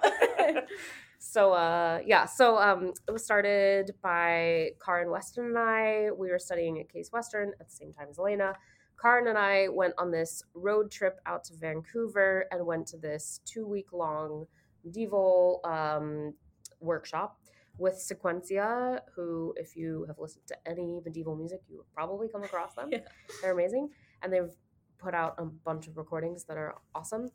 [1.20, 6.10] so uh yeah, so um it was started by Karin Weston and I.
[6.18, 8.56] We were studying at Case Western at the same time as Elena.
[9.02, 13.42] Karin and I went on this road trip out to Vancouver and went to this
[13.46, 14.46] two week long
[14.84, 16.34] medieval um,
[16.80, 17.38] workshop
[17.78, 22.44] with Sequentia, who, if you have listened to any medieval music, you have probably come
[22.44, 22.90] across them.
[22.92, 23.00] Yeah.
[23.42, 23.90] They're amazing.
[24.22, 24.52] And they've
[25.00, 27.30] put out a bunch of recordings that are awesome.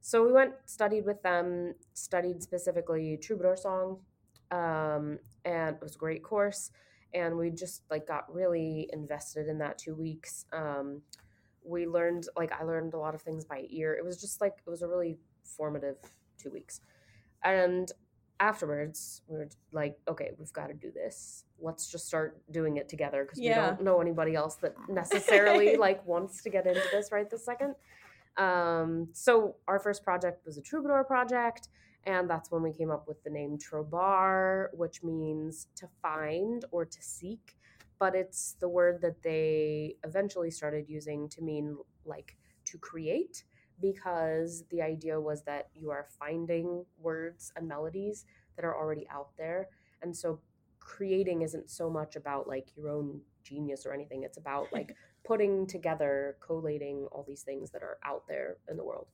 [0.00, 3.98] So we went, studied with them, studied specifically troubadour song,
[4.50, 6.72] um, and it was a great course.
[7.14, 10.46] And we just like got really invested in that two weeks.
[10.52, 11.02] Um,
[11.64, 13.94] we learned like I learned a lot of things by ear.
[13.94, 15.96] It was just like it was a really formative
[16.38, 16.80] two weeks.
[17.44, 17.90] And
[18.40, 21.44] afterwards, we were like, okay, we've got to do this.
[21.60, 23.48] Let's just start doing it together because Yeah.
[23.70, 27.44] we don't know anybody else that necessarily like wants to get into this right this
[27.44, 27.74] second.
[28.36, 31.68] Um, so our first project was a troubadour project,
[32.04, 36.84] and that's when we came up with the name Trobar, which means to find or
[36.84, 37.56] to seek.
[37.98, 42.36] But it's the word that they eventually started using to mean like
[42.66, 43.44] to create,
[43.80, 48.24] because the idea was that you are finding words and melodies
[48.56, 49.68] that are already out there.
[50.02, 50.40] And so
[50.80, 55.66] creating isn't so much about like your own genius or anything, it's about like putting
[55.66, 59.06] together, collating all these things that are out there in the world,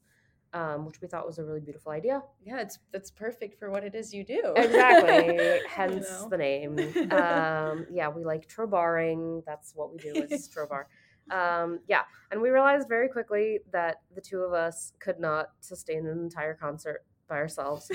[0.53, 2.23] um, which we thought was a really beautiful idea.
[2.45, 4.53] yeah, it's that's perfect for what it is you do.
[4.57, 6.29] Exactly, hence You know?
[6.31, 6.79] the name.
[7.13, 9.43] Um, yeah, we like trobaring.
[9.47, 10.85] That's what we do is trobar.
[11.31, 16.07] Um, yeah, and we realized very quickly that the two of us could not sustain
[16.07, 17.91] an entire concert by ourselves,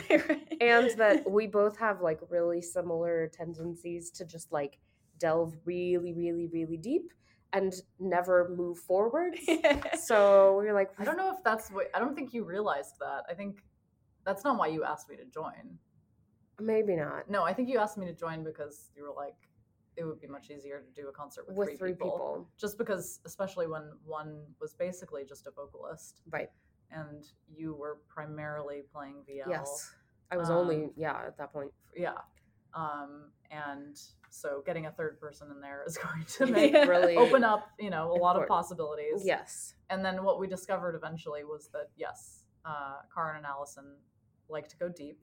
[0.61, 4.77] and that we both have like really similar tendencies to just like
[5.17, 7.11] delve really, really, really deep
[7.53, 9.37] and never move forward.
[10.05, 12.95] So we were like, I don't know if that's what I don't think you realized
[12.99, 13.23] that.
[13.29, 13.63] I think
[14.25, 15.77] that's not why you asked me to join.
[16.59, 19.35] maybe not No, I think you asked me to join because you were like,
[19.95, 22.47] it would be much easier to do a concert with, with three people.
[22.57, 26.49] Just because, especially when one was basically just a vocalist Right.
[26.91, 27.23] and
[27.55, 29.49] you were primarily playing vielle.
[29.49, 29.93] Yes.
[30.31, 31.71] I was Um, only, yeah, at that point.
[31.95, 32.17] Yeah.
[32.73, 36.73] Um, and so getting a third person in there is going to make.
[36.73, 39.21] Really open up, you know, a lot of possibilities.
[39.23, 39.75] Yes.
[39.89, 43.95] And then what we discovered eventually was that yes, uh, Karin and Allison
[44.49, 45.19] like to go deep,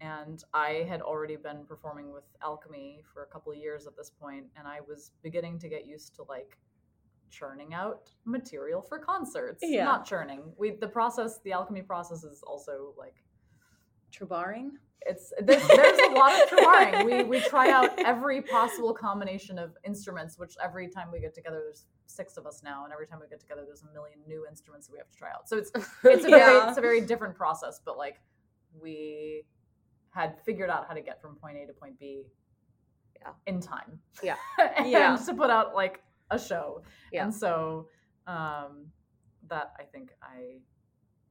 [0.00, 4.10] and I had already been performing with Alkemie for a couple of years at this
[4.10, 6.56] point, and I was beginning to get used to like
[7.30, 9.62] churning out material for concerts.
[9.62, 9.84] Yeah.
[9.84, 10.52] Not churning.
[10.56, 13.16] We the process, the Alkemie process is also like
[14.16, 14.72] Trobaring.
[15.02, 17.04] it's there's, there's a lot of trying.
[17.06, 21.60] We we try out every possible combination of instruments, which every time we get together,
[21.64, 24.46] there's six of us now, and every time we get together, there's a million new
[24.48, 25.48] instruments that we have to try out.
[25.48, 25.70] So it's
[26.04, 28.20] it's a very it's a very different process, but like
[28.80, 29.44] we
[30.10, 32.24] had figured out how to get from point A to point B
[33.20, 33.32] Yeah.
[33.46, 34.00] in time.
[34.22, 34.36] Yeah.
[34.78, 35.14] and Yeah.
[35.26, 36.82] to put out like a show.
[37.12, 37.24] Yeah.
[37.24, 37.88] And so
[38.26, 38.86] um
[39.48, 40.58] that I think I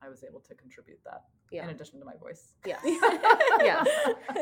[0.06, 1.64] I was able to contribute that Yeah.
[1.66, 2.54] in addition to my voice.
[2.66, 2.82] Yes.
[2.86, 3.88] yes.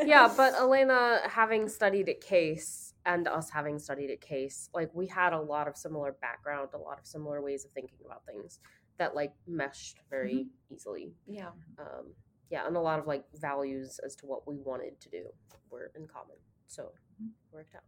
[0.04, 5.06] Yeah, but Elena having studied at Case and us having studied at Case, like we
[5.06, 8.58] had a lot of similar background, a lot of similar ways of thinking about things
[8.98, 11.12] that like meshed very easily.
[11.26, 11.48] Yeah.
[11.78, 12.14] Um,
[12.50, 15.24] yeah, and a lot of like values as to what we wanted to do
[15.70, 16.36] were in common.
[16.66, 16.90] So
[17.22, 17.30] Mhm.
[17.52, 17.82] worked out.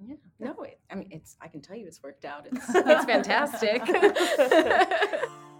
[0.00, 0.14] Yeah.
[0.38, 1.36] No, it, I mean, it's.
[1.40, 2.46] I can tell you, it's worked out.
[2.46, 3.82] It's, it's fantastic.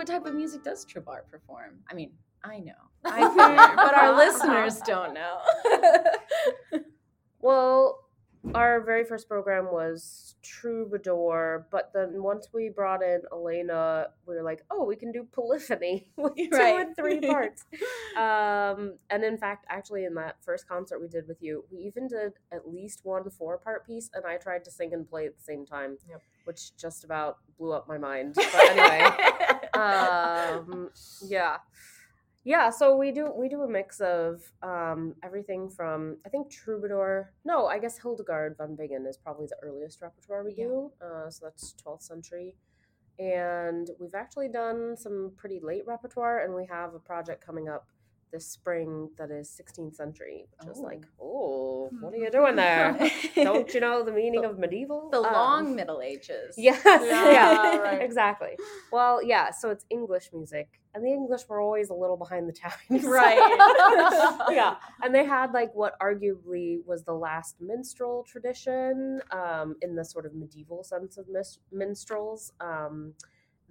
[0.00, 1.74] what type of music does Trobar perform?
[1.90, 2.72] I mean, I know,
[3.04, 5.40] I figure, but our listeners don't know.
[7.42, 8.04] Well,
[8.54, 14.42] our very first program was Troubadour, but then once we brought in Elena, we were
[14.42, 16.80] like, oh, we can do polyphony with two Right.
[16.86, 17.64] and three parts.
[18.16, 22.08] um, and in fact, actually, in that first concert we did with you, we even
[22.08, 25.36] did at least one four part piece, and I tried to sing and play at
[25.36, 26.20] the same time, Yep.
[26.44, 28.34] which just about blew up my mind.
[28.34, 29.10] But anyway.
[29.80, 30.90] Um
[31.28, 31.56] yeah
[32.44, 37.32] yeah so we do we do a mix of um everything from i think troubadour
[37.44, 40.64] no i guess hildegard von bingen is probably the earliest repertoire we Yeah.
[40.66, 42.54] do uh, so that's 12th century
[43.18, 47.86] and we've actually done some pretty late repertoire and we have a project coming up
[48.32, 50.82] this spring that is 16th century which is Oh.
[50.82, 52.96] like oh what are you doing there
[53.34, 56.54] don't you know the meaning of medieval the Um, long Middle Ages.
[56.58, 58.02] Yes, Yeah, yeah, right.
[58.02, 58.56] exactly.
[58.92, 62.52] Well, yeah, so it's English music, and the English were always a little behind the
[62.52, 63.38] times, Right.
[64.50, 70.04] yeah, and they had like what arguably was the last minstrel tradition, um, in the
[70.04, 73.14] sort of medieval sense of mis- minstrels, um,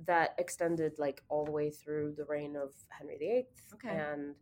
[0.06, 3.90] that extended like all the way through the reign of Henry VIII, Okay.
[3.90, 4.36] and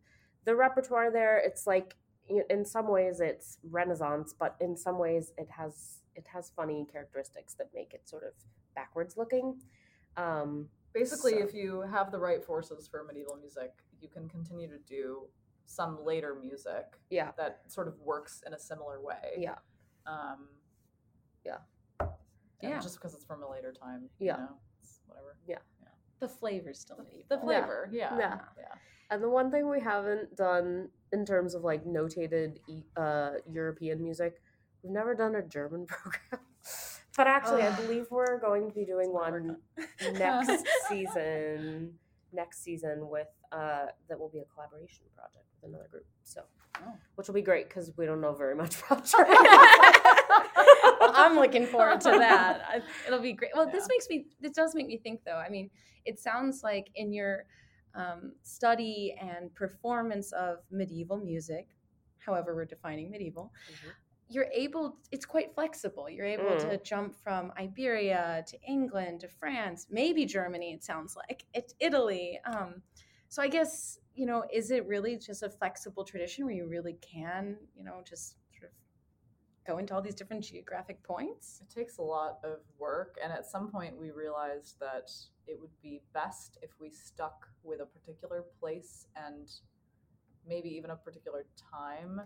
[0.44, 1.96] the repertoire there, it's like
[2.28, 7.54] in some ways it's Renaissance, but in some ways it has it has funny characteristics
[7.54, 8.32] that make it sort of
[8.74, 9.60] backwards looking.
[10.16, 14.68] Um, Basically, So- if you have the right forces for medieval music, you can continue
[14.68, 15.28] to do
[15.66, 19.34] some later music yeah, that sort of works in a similar way.
[19.36, 19.58] yeah,
[20.06, 20.48] Um,
[21.44, 21.58] Yeah.
[22.60, 22.80] Yeah.
[22.80, 24.10] Just because it's from a later time.
[24.18, 24.36] Yeah.
[24.38, 24.60] You know,
[25.08, 25.36] it's whatever.
[26.20, 27.24] The flavor's still medieval.
[27.28, 27.88] The flavor.
[27.92, 28.16] Yeah.
[28.18, 28.38] Yeah.
[28.58, 28.74] yeah.
[29.10, 34.02] and the one thing we haven't done in terms of like notated e- uh, European
[34.02, 34.42] music,
[34.82, 36.42] we've never done a German program.
[37.16, 39.56] But actually, I believe we're going to be doing It's one
[40.14, 41.94] next season.
[42.32, 46.06] Next season with uh, that will be a collaboration project with another group.
[46.24, 46.42] So,
[46.86, 46.92] Oh.
[47.16, 49.36] which will be great because we don't know very much about German.
[51.00, 52.62] I'm looking forward to that.
[52.68, 53.50] I, it'll be great.
[53.54, 54.26] Well, this makes me.
[54.40, 55.36] This does make me think, though.
[55.36, 55.70] I mean,
[56.04, 57.44] it sounds like in your
[57.94, 61.68] um, study and performance of medieval music,
[62.18, 63.90] however we're defining medieval, Mhm.
[64.28, 64.98] you're able.
[65.10, 66.08] It's quite flexible.
[66.08, 70.72] You're able to jump from Iberia to England to France, maybe Germany.
[70.72, 72.38] It sounds like it, Italy.
[72.44, 72.82] Um,
[73.28, 76.98] so I guess you know, is it really just a flexible tradition where you really
[77.00, 78.76] can, you know, just sort of
[79.64, 81.60] go into all these different geographic points?
[81.62, 85.12] It takes a lot of work, and at some point we realized that
[85.46, 89.48] it would be best if we stuck with a particular place and
[90.46, 92.20] maybe even a particular time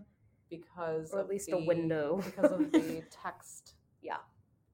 [0.49, 2.23] because or at least the, a window.
[2.25, 4.17] because of the text Yeah.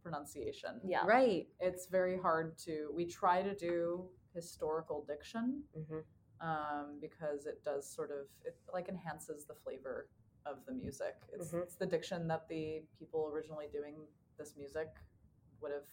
[0.04, 0.80] pronunciation.
[0.84, 1.04] yeah.
[1.04, 1.48] Right.
[1.58, 2.90] It's very hard to.
[2.94, 5.98] We try to do historical diction hmm
[6.40, 10.08] um, because it does sort of it like enhances the flavor
[10.46, 11.16] of the music.
[11.32, 11.62] It's, Mhm.
[11.62, 14.88] it's the diction that the people originally doing this music
[15.60, 15.88] would have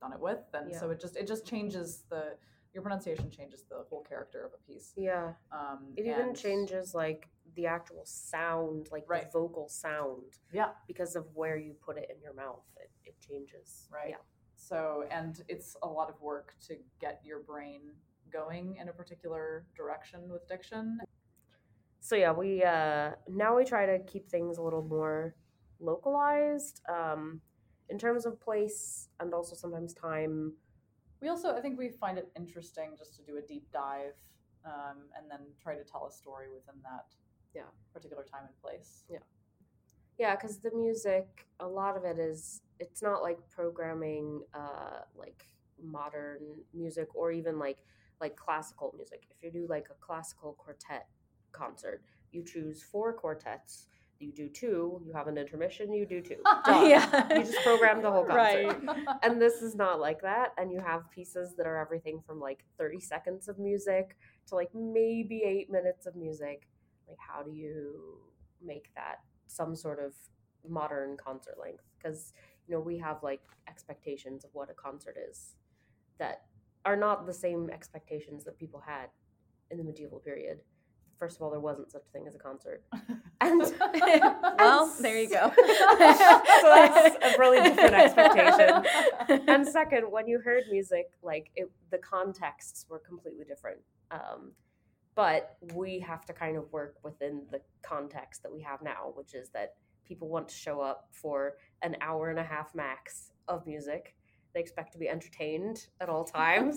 [0.00, 2.36] done it with, and so it just it just changes the
[2.72, 4.94] your pronunciation changes the whole character of a piece.
[4.96, 5.34] Yeah.
[5.50, 9.24] Um, It even changes like the actual sound, like Right.
[9.30, 12.64] the vocal sound, Yeah, because of where you put it in your mouth.
[12.78, 13.86] It, it changes.
[13.92, 14.08] right.
[14.10, 14.22] Yeah.
[14.54, 17.94] So and it's a lot of work to get your brain
[18.32, 20.98] going in a particular direction with diction.
[22.00, 25.36] So yeah, we uh now we try to keep things a little more
[25.80, 27.40] localized, um,
[27.88, 30.52] in terms of place and also sometimes time.
[31.20, 34.14] We also, I think, we find it interesting just to do a deep dive
[34.64, 37.14] um, and then try to tell a story within that
[37.54, 37.70] Yeah.
[37.92, 39.04] particular time and place.
[39.08, 39.18] Yeah,
[40.18, 45.46] yeah, because the music, a lot of it is it's not like programming uh like
[45.80, 46.40] modern
[46.74, 47.84] music or even like
[48.22, 49.24] like classical music.
[49.30, 51.08] If you do like a classical quartet
[51.50, 53.88] concert, you choose four quartets.
[54.20, 56.36] You do two, you have an intermission, you do two.
[56.68, 57.26] Yeah.
[57.36, 58.80] You just program the whole concert.
[58.86, 59.06] Right.
[59.24, 60.54] And this is not like that.
[60.56, 64.16] And you have pieces that are everything from like 30 seconds of music
[64.46, 66.68] to like maybe eight minutes of music.
[67.08, 68.20] Like, how do you
[68.64, 69.16] make that
[69.48, 70.14] some sort of
[70.68, 71.82] modern concert length?
[71.98, 72.32] Because
[72.68, 75.56] you know, we have like expectations of what a concert is
[76.18, 76.42] that
[76.84, 79.06] are not the same expectations that people had
[79.70, 80.58] in the medieval period.
[81.18, 82.84] First of all, there wasn't such a thing as a concert.
[83.42, 83.60] And
[84.58, 85.52] well, and there you go.
[85.56, 89.48] so that's a really different expectation.
[89.48, 93.80] and second, when you heard music, like it, the contexts were completely different.
[94.12, 94.52] Um,
[95.16, 99.34] but we have to kind of work within the context that we have now, which
[99.34, 99.74] is that
[100.06, 104.14] people want to show up for an hour and a half max of music.
[104.54, 106.76] They expect to be entertained at all times.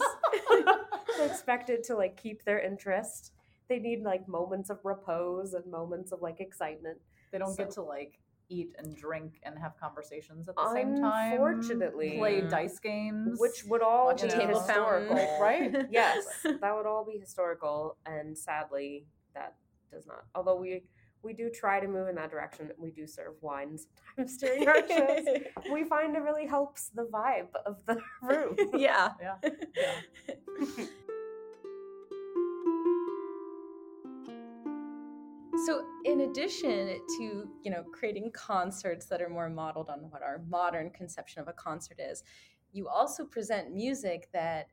[1.18, 3.34] they expect it to like keep their interest.
[3.68, 7.00] They need like moments of repose and moments of like excitement.
[7.32, 8.20] They don't get to like
[8.50, 11.34] eat and drink and have conversations at the same time.
[11.34, 12.18] Unfortunately.
[12.18, 15.74] play dice games, Which would all be historical, right?
[15.90, 19.56] yes, that would all be historical, and sadly, that
[19.92, 20.26] does not.
[20.36, 20.84] Although we
[21.26, 22.70] we do try to move in that direction.
[22.78, 25.26] We do serve wine sometimes during our shows.
[25.74, 28.56] we find it really helps the vibe of the room.
[28.78, 29.12] yeah.
[29.20, 29.36] yeah,
[29.76, 30.86] yeah.
[35.66, 40.42] So, in addition to you know creating concerts that are more modeled on what our
[40.48, 42.24] modern conception of a concert is,
[42.72, 44.68] you also present music that,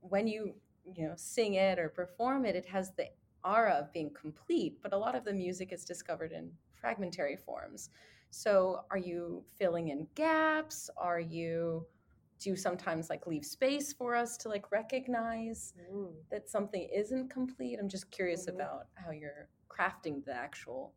[0.00, 0.54] when you
[0.84, 3.06] you know sing it or perform it, it has the
[3.44, 4.78] aura of being complete.
[4.82, 7.90] But a lot of the music is discovered in fragmentary forms.
[8.30, 10.90] So, are you filling in gaps?
[10.96, 11.86] Are you
[12.38, 16.14] do you sometimes like leave space for us to like recognize Mm.
[16.30, 17.78] that something isn't complete.
[17.78, 18.54] I'm just curious Mhm.
[18.54, 20.94] about how you're crafting the actual,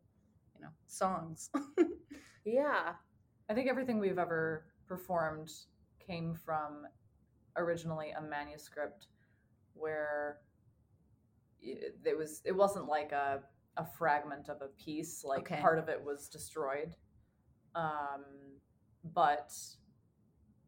[0.54, 1.50] you know, songs.
[2.44, 2.94] Yeah.
[3.48, 5.50] I think everything we've ever performed
[5.98, 6.86] came from
[7.56, 9.08] originally a manuscript
[9.74, 10.40] where
[11.64, 13.40] it, was it wasn't like a
[13.76, 15.60] a fragment of a piece like Okay.
[15.60, 16.94] part of it was destroyed
[17.74, 18.24] um
[19.12, 19.52] but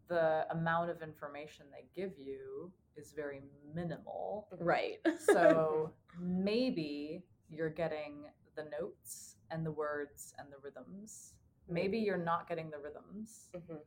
[0.08, 3.42] the amount of information they give you is very
[3.74, 4.98] minimal right.
[5.32, 8.24] so maybe you're getting
[8.56, 11.34] the notes and the words and the rhythms.
[11.68, 13.80] Maybe you're not getting the rhythms, Mhm.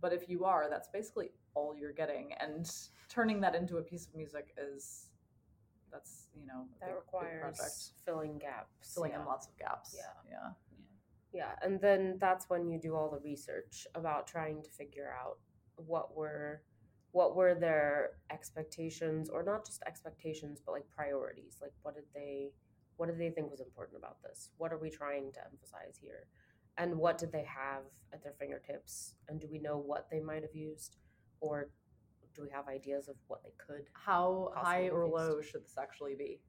[0.00, 2.32] but if you are, that's basically all you're getting.
[2.34, 2.68] And
[3.08, 5.08] turning that into a piece of music is
[5.92, 7.76] that's you know That big- big requires project.
[8.04, 8.94] filling gaps.
[8.94, 9.20] filling yeah.
[9.20, 9.94] in lots of gaps.
[9.96, 10.30] Yeah.
[10.30, 10.50] yeah.
[11.34, 15.38] Yeah, and then that's when you do all the research about trying to figure out
[15.76, 16.62] what were
[17.12, 21.58] what were their expectations or not just expectations but like priorities.
[21.60, 22.52] Like what did they
[22.96, 24.50] what did they think was important about this?
[24.58, 26.26] What are we trying to emphasize here?
[26.78, 27.82] And what did they have
[28.12, 29.14] at their fingertips?
[29.28, 30.96] And do we know what they might have used
[31.40, 31.70] or
[32.34, 33.86] do we have ideas of what they could?
[33.92, 36.40] How high or low should this actually be?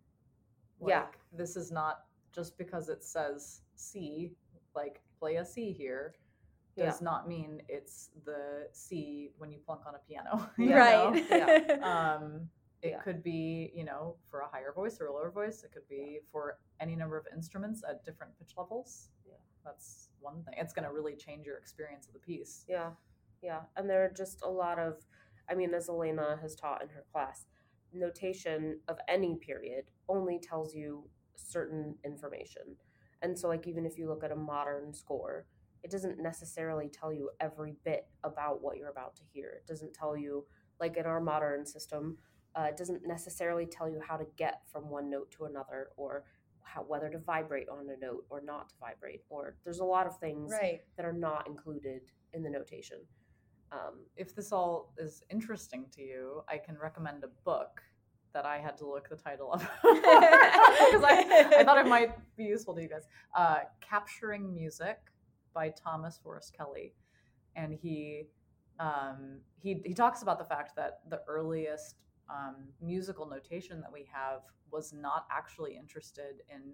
[0.86, 1.06] Yeah.
[1.32, 4.32] This is not just because it says C,
[4.76, 6.16] like play a C here,
[6.76, 6.86] Yeah.
[6.86, 10.50] does not mean it's the C when you plunk on a piano.
[10.58, 11.30] right.
[11.30, 11.80] know?
[11.84, 12.50] Um,
[12.82, 13.00] it Yeah.
[13.02, 15.64] could be, you know, for a higher voice or a lower voice.
[15.64, 19.10] It could be for any number of instruments at different pitch levels.
[19.26, 19.36] Yeah.
[19.64, 20.56] That's one thing.
[20.58, 22.66] It's going to really change your experience of the piece.
[22.68, 22.92] Yeah,
[23.42, 23.62] yeah.
[23.78, 25.06] And there are just a lot of,
[25.50, 27.46] I mean, as Elena has taught in her class,
[27.94, 31.04] notation of any period only tells you
[31.36, 32.76] certain information.
[33.22, 35.46] And so, like, even if you look at a modern score,
[35.84, 39.50] it doesn't necessarily tell you every bit about what you're about to hear.
[39.58, 40.46] It doesn't tell you,
[40.80, 42.18] like, in our modern system,
[42.56, 46.26] uh, it doesn't necessarily tell you how to get from one note to another or
[46.62, 49.22] how, whether to vibrate on a note or not to vibrate.
[49.30, 50.82] Or there's a lot of things right.
[50.98, 52.02] that are not included
[52.34, 52.98] in the notation.
[53.74, 57.82] Um, If this all is interesting to you, I can recommend a book
[58.34, 62.44] that I had to look the title up because I, I thought it might be
[62.44, 63.08] useful to you guys.
[63.36, 65.00] Uh, Capturing Music
[65.54, 66.94] by Thomas Forrest Kelly,
[67.56, 68.28] and he
[68.80, 71.96] um, he he talks about the fact that the earliest
[72.30, 76.74] um, musical notation that we have was not actually interested in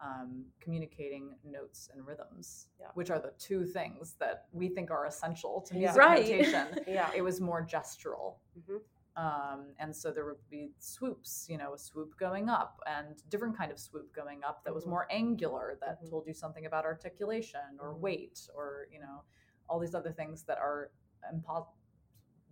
[0.00, 2.86] um, communicating notes and rhythms, Yeah.
[2.94, 6.20] which are the two things that we think are essential to music Right.
[6.20, 6.78] notation.
[6.86, 7.10] yeah.
[7.14, 8.36] It was more gestural.
[8.58, 8.80] Mhm.
[9.16, 13.56] Um, and so there would be swoops, you know, a swoop going up and different
[13.56, 14.90] kind of swoop going up that was Mhm.
[14.90, 16.10] more angular that Mhm.
[16.10, 17.98] told you something about articulation or Mhm.
[18.00, 19.24] weight or, you know,
[19.68, 20.92] all these other things that are
[21.34, 21.66] impo-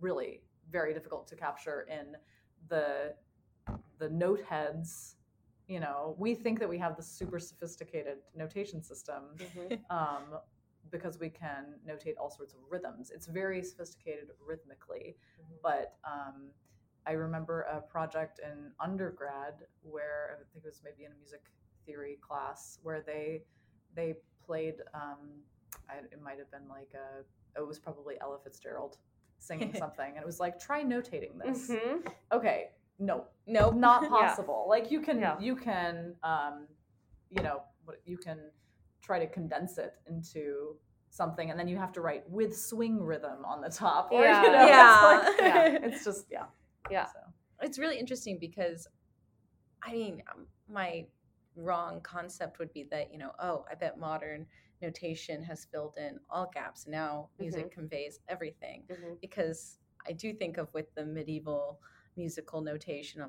[0.01, 2.17] really very difficult to capture in
[2.67, 3.15] the
[3.97, 5.16] the note heads.
[5.67, 9.79] You know, we think that we have this super sophisticated notation system Mhm.
[9.89, 10.39] um,
[10.89, 13.11] because we can notate all sorts of rhythms.
[13.11, 15.61] It's very sophisticated rhythmically, Mhm.
[15.61, 16.53] but um,
[17.05, 21.51] I remember a project in undergrad where I think it was maybe in a music
[21.85, 23.43] theory class where they
[23.93, 24.15] they
[24.45, 24.81] played.
[24.93, 25.43] Um,
[25.89, 27.25] I, it might have been like a,
[27.59, 28.97] it was probably Ella Fitzgerald
[29.39, 31.69] singing something, and it was like, try notating this.
[31.71, 32.09] Mhm.
[32.31, 34.09] Okay, no, no, not Yeah.
[34.09, 34.65] possible.
[34.69, 35.39] Like you can, Yeah.
[35.39, 36.67] you can, um,
[37.29, 38.39] you know, what you can
[39.01, 40.75] try to condense it into
[41.09, 44.09] something, and then you have to write with swing rhythm on the top.
[44.11, 44.43] Or, Yeah.
[44.43, 45.19] you know, Yeah.
[45.19, 45.37] It's, like,
[45.81, 46.45] yeah, it's just yeah,
[46.91, 47.05] Yeah.
[47.05, 47.19] So.
[47.61, 48.87] it's really interesting because
[49.83, 51.05] i mean um, my
[51.55, 54.45] wrong concept would be that you know oh i bet modern
[54.81, 59.19] notation has filled in all gaps now music conveys everything Mhm.
[59.21, 59.77] because
[60.07, 61.79] i do think of with the medieval
[62.17, 63.23] musical notation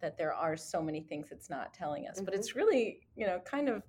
[0.00, 2.38] that there are so many things it's not telling us but Mhm.
[2.38, 3.82] it's really you know kind of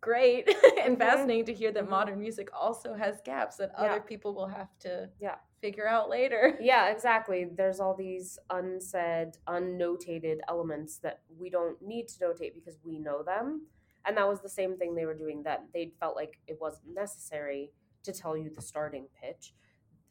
[0.00, 0.46] great
[0.84, 0.98] and Mhm.
[0.98, 1.90] fascinating to hear that Mhm.
[1.90, 3.84] modern music also has gaps that Yeah.
[3.84, 5.38] other people will have to Yeah.
[5.60, 7.44] figure out later Yeah, exactly.
[7.44, 13.22] There's all these unsaid, unnotated elements that we don't need to notate because we know
[13.24, 13.66] them.
[14.04, 15.68] And that was the same thing they were doing then.
[15.74, 17.72] They felt like it wasn't necessary
[18.04, 19.52] to tell you the starting pitch.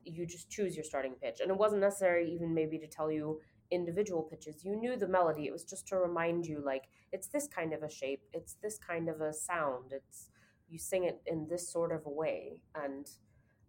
[0.08, 1.40] You just choose your starting pitch.
[1.42, 3.40] And it wasn't necessary even maybe to tell you
[3.72, 4.64] individual pitches.
[4.64, 5.46] You knew the melody.
[5.46, 8.78] It was just to remind you like it's this kind of a shape, it's this
[8.78, 9.92] kind of a sound.
[9.92, 10.30] It's
[10.70, 12.60] you sing it in this sort of a way.
[12.76, 13.10] And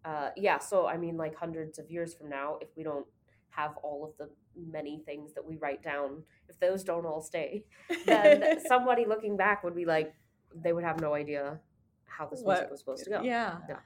[0.04, 3.06] uh, yeah, so I mean, like hundreds of years from now, if we don't
[3.50, 4.30] have all of the
[4.70, 7.64] many things that we write down, if those don't all stay,
[8.06, 10.12] then somebody looking back would be like,
[10.54, 11.58] they would have no idea
[12.06, 13.22] how this music was supposed to go.
[13.22, 13.58] Yeah.
[13.68, 13.76] Yeah.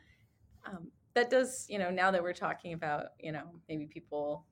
[0.64, 4.46] Um, that does, you know, now that we're talking about, you know, maybe people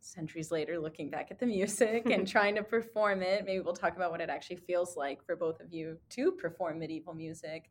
[0.00, 3.96] centuries later looking back at the music and trying to perform it, maybe we'll talk
[3.96, 7.70] about what it actually feels like for both of you to perform medieval music.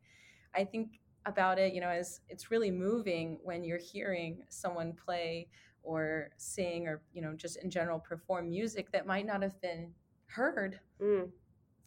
[0.54, 5.48] I think about it, you know, as it's really moving when you're hearing someone play
[5.82, 9.92] or sing or, you know, just in general perform music that might not have been
[10.26, 11.30] heard Mm,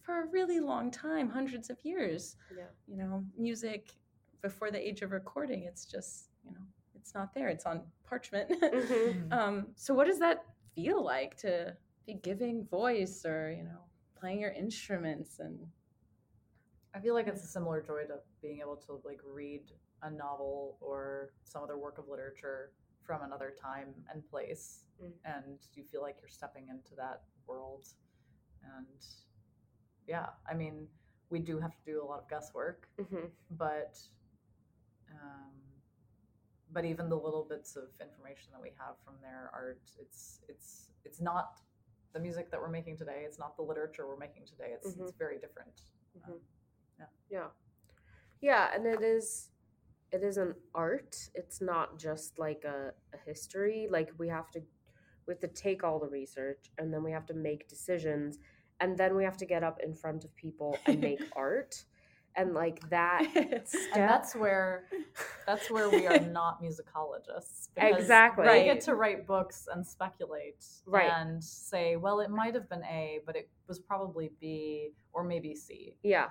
[0.02, 2.66] for a really long time, hundreds of years yeah.
[2.88, 3.92] you know, music
[4.42, 5.64] before the age of recording.
[5.64, 6.29] It's just,
[7.00, 7.50] it's not there.
[7.50, 8.50] It's on parchment.
[8.52, 9.32] Mhm.
[9.38, 10.46] um, so what does that
[10.76, 11.76] feel like to
[12.06, 13.82] be giving voice or, you know,
[14.20, 15.60] playing your instruments and
[16.94, 19.62] I feel like it's a similar joy to being able to like read
[20.02, 22.72] a novel or some other work of literature
[23.04, 25.14] from another time and place, Mm.
[25.24, 27.88] and you feel like you're stepping into that world.
[28.64, 29.06] And
[30.08, 30.88] yeah, I mean,
[31.30, 33.32] we do have to do a lot of guesswork, Mhm.
[33.52, 34.00] but
[35.12, 35.54] um,
[36.72, 40.90] but even the little bits of information that we have from their art, it's it's
[41.06, 41.60] it's not
[42.14, 43.24] the music that we're making today.
[43.26, 44.72] It's not the literature we're making today.
[44.74, 45.02] It's Mhm.
[45.02, 45.82] it's very different.
[46.18, 46.34] Mhm.
[46.34, 46.42] Um,
[47.30, 47.50] Yeah.
[48.42, 49.52] Yeah, and it is
[50.12, 51.30] it is an art.
[51.36, 53.88] It's not just like a, a history.
[53.90, 54.62] Like we have to
[55.28, 58.40] we have to take all the research and then we have to make decisions
[58.80, 61.84] and then we have to get up in front of people and make art.
[62.36, 63.62] And like that and
[63.94, 64.86] that's where
[65.46, 68.48] that's where we are not musicologists Exactly.
[68.48, 71.12] we get to write books and speculate Right.
[71.12, 75.56] and say well it might have been a but it was probably b or maybe
[75.56, 76.28] c Yeah.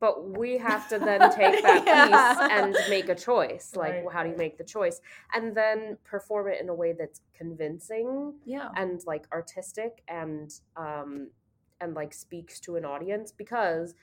[0.00, 2.06] But we have to then take that Yeah.
[2.06, 3.74] piece and make a choice.
[3.74, 5.00] Like, Right, how do you make the choice?
[5.34, 8.68] And then perform it in a way that's convincing yeah.
[8.76, 11.30] and like artistic and um
[11.80, 13.94] and like speaks to an audience because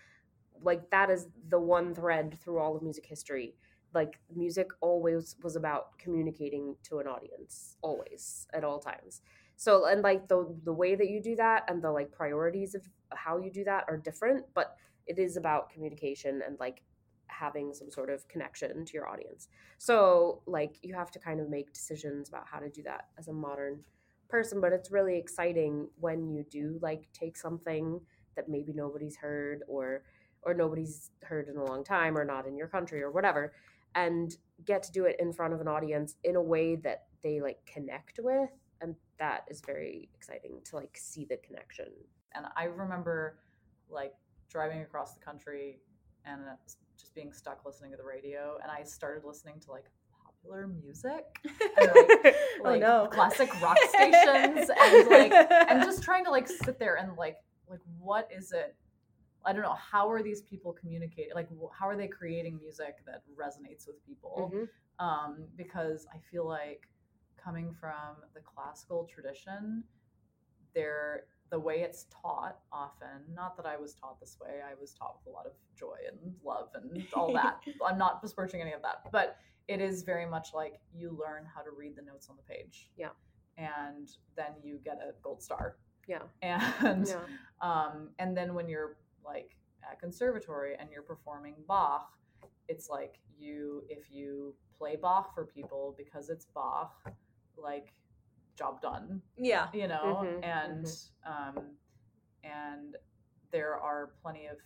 [0.61, 3.55] like that is the one thread through all of music history.
[3.93, 9.21] Like music always was about communicating to an audience always at all times.
[9.55, 12.87] So and like the the way that you do that and the like priorities of
[13.13, 14.75] how you do that are different but
[15.07, 16.81] it is about communication and like
[17.27, 19.47] having some sort of connection to your audience.
[19.77, 23.27] So like you have to kind of make decisions about how to do that as
[23.27, 23.81] a modern
[24.27, 27.99] person but it's really exciting when you do like take something
[28.35, 30.03] that maybe nobody's heard or
[30.45, 33.53] or nobody's heard in a long time or not in your country or whatever
[33.95, 37.41] and get to do it in front of an audience in a way that they
[37.41, 38.49] like connect with
[38.81, 41.87] and that is very exciting to like see the connection
[42.33, 43.39] and i remember
[43.89, 44.13] like
[44.49, 45.79] driving across the country
[46.25, 46.55] and uh,
[46.97, 49.85] just being stuck listening to the radio and i started listening to like
[50.25, 53.07] popular music and like, oh like no.
[53.11, 55.31] classic rock stations and like
[55.69, 57.37] and just trying to like sit there and like
[57.69, 58.75] like what is it
[59.45, 63.21] i don't know how are these people communicating like how are they creating music that
[63.35, 64.51] resonates with people?
[64.53, 64.67] Mhm.
[65.03, 66.87] um because i feel like
[67.37, 69.83] coming from the classical tradition
[70.73, 74.93] there the way it's taught often not that i was taught this way i was
[74.93, 77.59] taught with a lot of joy and love and all that.
[77.85, 79.37] I'm not besmirching any of that but
[79.67, 82.91] it is very much like you learn how to read the notes on the page.
[82.97, 83.09] Yeah.
[83.57, 85.77] and then you get a gold star.
[86.07, 86.19] Yeah.
[86.81, 87.19] And yeah.
[87.61, 89.57] um, and then when you're like
[89.89, 92.11] at conservatory and you're performing Bach,
[92.67, 96.93] it's like you if you play Bach for people because it's Bach,
[97.57, 97.93] like
[98.55, 99.67] job done, Yeah.
[99.73, 100.87] you know, Mhm, and
[101.25, 101.77] um,
[102.43, 102.95] and
[103.51, 104.57] there are plenty of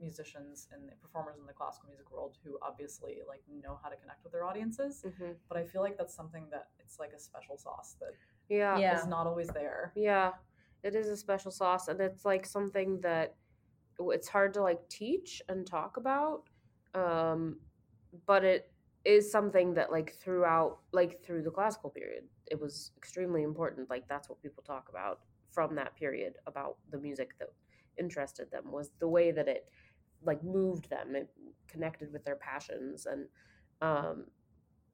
[0.00, 4.22] musicians and performers in the classical music world who obviously like know how to connect
[4.24, 5.36] with their audiences Mhm.
[5.48, 8.10] but i feel like that's something that it's like a special sauce that
[8.48, 8.76] Yeah.
[8.76, 8.98] Yeah.
[9.00, 10.32] is not always there Yeah,
[10.82, 13.43] it is a special sauce, and it's like something that w-
[13.98, 16.42] it's hard to like teach and talk about.
[16.94, 17.58] Um,
[18.26, 18.70] but it
[19.04, 23.90] is something that like throughout, like through the classical period, it was extremely important.
[23.90, 25.20] Like that's what people talk about
[25.50, 27.48] from that period about the music that
[27.98, 29.68] interested them was the way that it
[30.24, 31.28] like moved them, it
[31.68, 33.26] connected with their passions, and
[33.82, 34.24] um,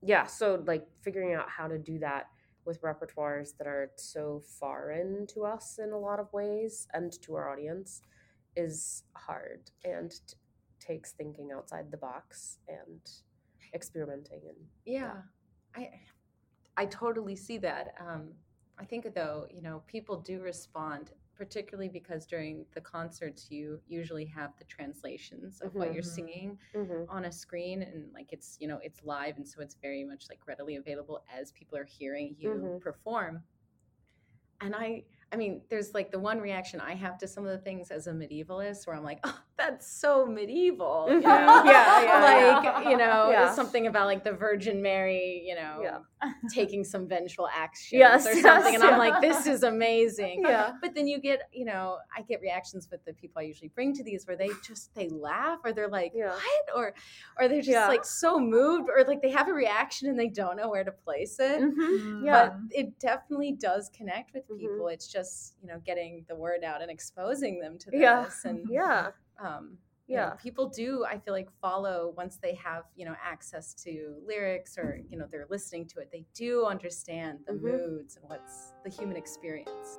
[0.02, 0.26] yeah.
[0.26, 2.26] So like figuring out how to do that
[2.64, 7.34] with repertoires that are so foreign to us in a lot of ways and to
[7.34, 8.02] our audience
[8.56, 10.36] is hard and t-
[10.80, 13.00] takes thinking outside the box and
[13.74, 15.22] experimenting and Yeah.
[15.74, 15.90] I
[16.76, 17.94] I totally see that.
[18.00, 18.32] Um,
[18.78, 24.24] I think though, you know, people do respond, particularly because during the concerts you usually
[24.26, 26.14] have the translations of what you're Mhm.
[26.14, 27.06] singing Mhm.
[27.08, 30.28] on a screen and like it's, you know, it's live and so it's very much
[30.30, 32.80] like readily available as people are hearing you Mhm.
[32.80, 33.44] perform.
[34.60, 37.58] And I I mean, there's like the one reaction I have to some of the
[37.58, 41.06] things as a medievalist where I'm like, oh, that's so medieval.
[41.08, 41.22] You Mhm.
[41.22, 41.62] know?
[41.64, 42.20] Yeah, yeah,
[42.54, 42.90] like, yeah.
[42.90, 43.52] you know, Yeah.
[43.54, 46.02] something about like the Virgin Mary, you know.
[46.52, 48.74] Taking some vengeful action Yes, or yes, something.
[48.74, 48.96] and I'm yeah.
[48.98, 50.44] like, this is amazing.
[50.50, 50.72] Yeah.
[50.80, 53.94] But then you get, you know, I get reactions with the people I usually bring
[53.94, 56.30] to these where they just they laugh or they're like, Yeah.
[56.30, 56.76] what?
[56.76, 56.94] Or
[57.38, 57.88] or they're just Yeah.
[57.88, 60.92] like so moved or like they have a reaction and they don't know where to
[60.92, 61.60] place it.
[61.60, 62.24] Mhm.
[62.24, 62.48] Yeah.
[62.48, 64.58] But it definitely does connect with Mhm.
[64.58, 64.88] people.
[64.88, 68.00] It's just, you know, getting the word out and exposing them to this.
[68.00, 68.28] Yeah.
[68.44, 69.10] And Yeah.
[69.38, 69.78] um
[70.10, 70.34] you know, Yeah.
[70.34, 74.98] people do i feel like follow once they have you know access to lyrics or
[75.08, 77.62] you know they're listening to it they do understand the Mhm.
[77.62, 79.98] moods and what's the human experience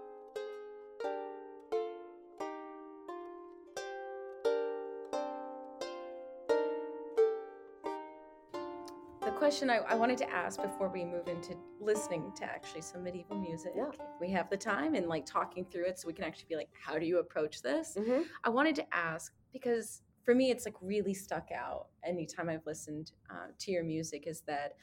[9.23, 13.03] the question I, I wanted to ask before we move into listening to actually some
[13.03, 13.91] medieval music Yeah.
[14.19, 16.69] we have the time and like talking through it so we can actually be like
[16.73, 18.25] how do you approach this Mhm.
[18.43, 23.11] I wanted to ask because for me, it's like really stuck out anytime I've listened
[23.29, 24.75] uh, to your music is that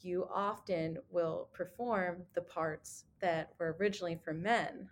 [0.00, 4.88] you often will perform the parts that were originally for men.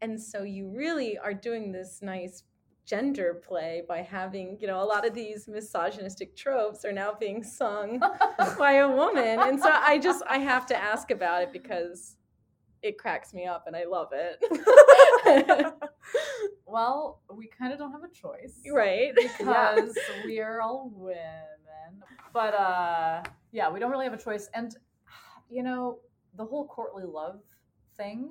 [0.00, 2.44] And so you really are doing this nice
[2.84, 7.42] gender play by having, you know, a lot of these misogynistic tropes are now being
[7.42, 8.00] sung
[8.58, 9.40] by a woman.
[9.40, 12.16] And so I just, I have to ask about it because
[12.82, 14.42] it cracks me up and I love it.
[16.66, 19.12] well we kind of don't have a choice right?
[19.38, 22.02] because we are all women.
[22.32, 24.48] But uh yeah, we don't really have a choice.
[24.54, 24.74] And
[25.50, 25.98] you know,
[26.36, 27.40] the whole courtly love
[27.96, 28.30] thing,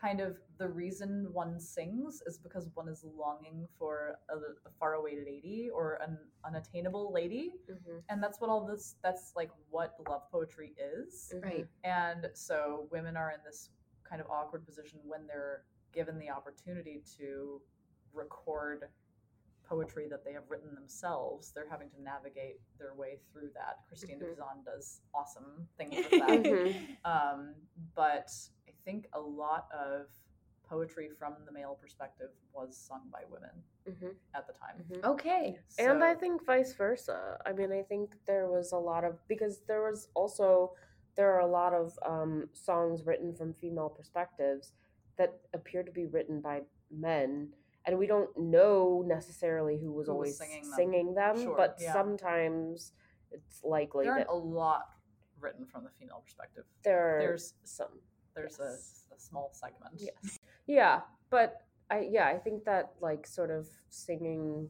[0.00, 5.16] kind of the reason one sings is because one is longing for a, a faraway
[5.24, 7.54] lady or an unattainable lady.
[7.70, 8.02] Mhm.
[8.08, 11.32] And that's what all this that's like what love poetry is.
[11.42, 11.66] Right.
[11.84, 13.70] And so women are in this
[14.08, 17.60] kind of awkward position when they're given the opportunity to
[18.12, 18.88] record
[19.64, 21.52] poetry that they have written themselves.
[21.52, 23.78] They're having to navigate their way through that.
[23.86, 24.20] Christine Mhm.
[24.20, 26.42] de Pizan does awesome things with that.
[26.42, 26.96] Mhm.
[27.04, 27.54] um,
[27.94, 28.30] but
[28.68, 30.08] I think a lot of
[30.64, 34.16] poetry from the male perspective was sung by women Mhm.
[34.34, 34.84] at the time.
[34.88, 35.04] Mhm.
[35.04, 35.60] Okay.
[35.78, 37.40] and I think vice versa.
[37.46, 40.74] I mean, I think there was a lot of because there was also
[41.16, 44.72] there are a lot of um, songs written from female perspectives
[45.16, 47.48] that appear to be written by men,
[47.86, 50.72] and we don't know necessarily who was Who was always singing them.
[50.76, 51.92] singing them, Sure, but yeah.
[51.92, 52.92] sometimes
[53.30, 54.88] it's likely there that aren't a lot
[55.40, 56.64] written from the female perspective.
[56.84, 57.88] there are There's some.
[58.34, 59.06] there's Yes.
[59.10, 59.94] a, a small segment.
[59.98, 60.38] Yes.
[60.66, 61.00] Yeah,
[61.30, 64.68] but I yeah I think that like sort of singing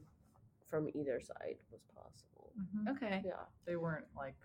[0.66, 2.52] from either side was possible.
[2.58, 2.96] Mhm.
[2.96, 3.22] Okay.
[3.24, 3.42] Yeah.
[3.66, 4.36] They weren't like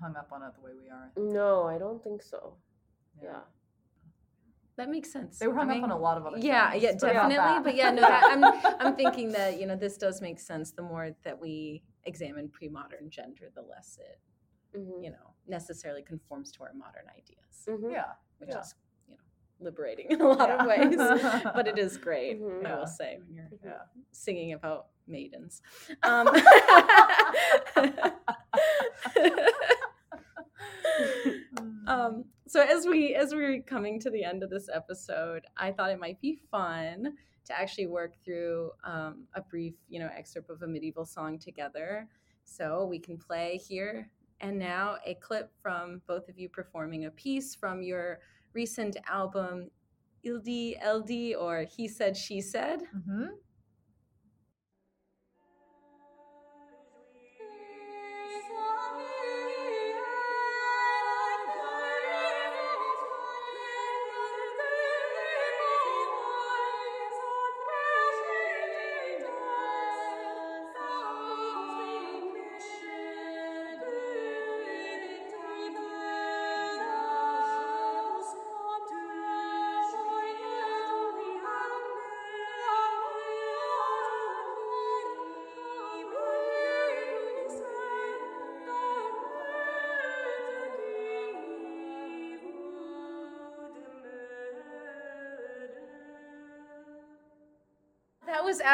[0.00, 1.10] hung up on it the way we are.
[1.16, 2.54] No, I don't think so.
[3.22, 3.40] Yeah.
[4.78, 5.38] That makes sense.
[5.40, 6.82] They were hung I up on a lot of other Yeah, things.
[6.84, 7.62] yeah, but definitely.
[7.64, 8.44] But yeah, no, that, I'm
[8.80, 10.70] I'm thinking that you know this does make sense.
[10.70, 14.18] The more that we examine pre-modern gender, the less it
[14.78, 15.02] Mhm.
[15.04, 17.90] you know necessarily conforms to our modern ideas, Mhm.
[17.92, 18.12] yeah.
[18.38, 18.60] which yeah.
[18.60, 18.74] is
[19.08, 19.20] you know
[19.58, 20.96] liberating in a lot of ways.
[21.56, 22.64] but it is great, Mhm.
[22.64, 22.78] I Yeah.
[22.78, 23.82] will say, when you're Yeah.
[24.12, 25.60] singing about maidens.
[26.04, 26.28] Um,
[31.86, 35.90] um, so as we as we're coming to the end of this episode, I thought
[35.90, 37.14] it might be fun
[37.46, 42.08] to actually work through um, a brief, you know, excerpt of a medieval song together.
[42.44, 47.10] So we can play here and now a clip from both of you performing a
[47.10, 48.20] piece from your
[48.52, 49.70] recent album,
[50.22, 52.80] Il Dit Elle Dit, or He Said, She Said.
[52.96, 53.26] Mm-hmm.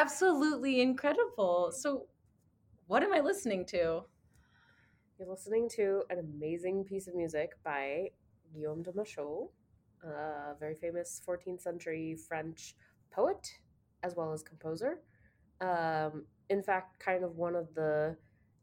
[0.05, 1.73] Absolutely incredible.
[1.73, 2.05] So,
[2.89, 4.03] what am I listening to?
[5.19, 8.11] You're listening to an amazing piece of music by
[8.53, 9.49] Guillaume de Machaut,
[10.03, 12.75] a very famous 14th century French
[13.11, 13.51] poet
[14.03, 14.99] as well as composer.
[15.63, 18.15] Um, in fact, kind of one of the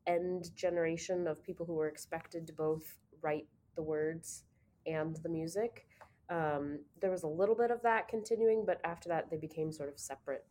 [0.05, 4.43] end generation of people who were expected to both write the words
[4.85, 5.87] and the music.
[6.29, 9.89] Um, there was a little bit of that continuing, but after that, they became sort
[9.89, 10.45] of separate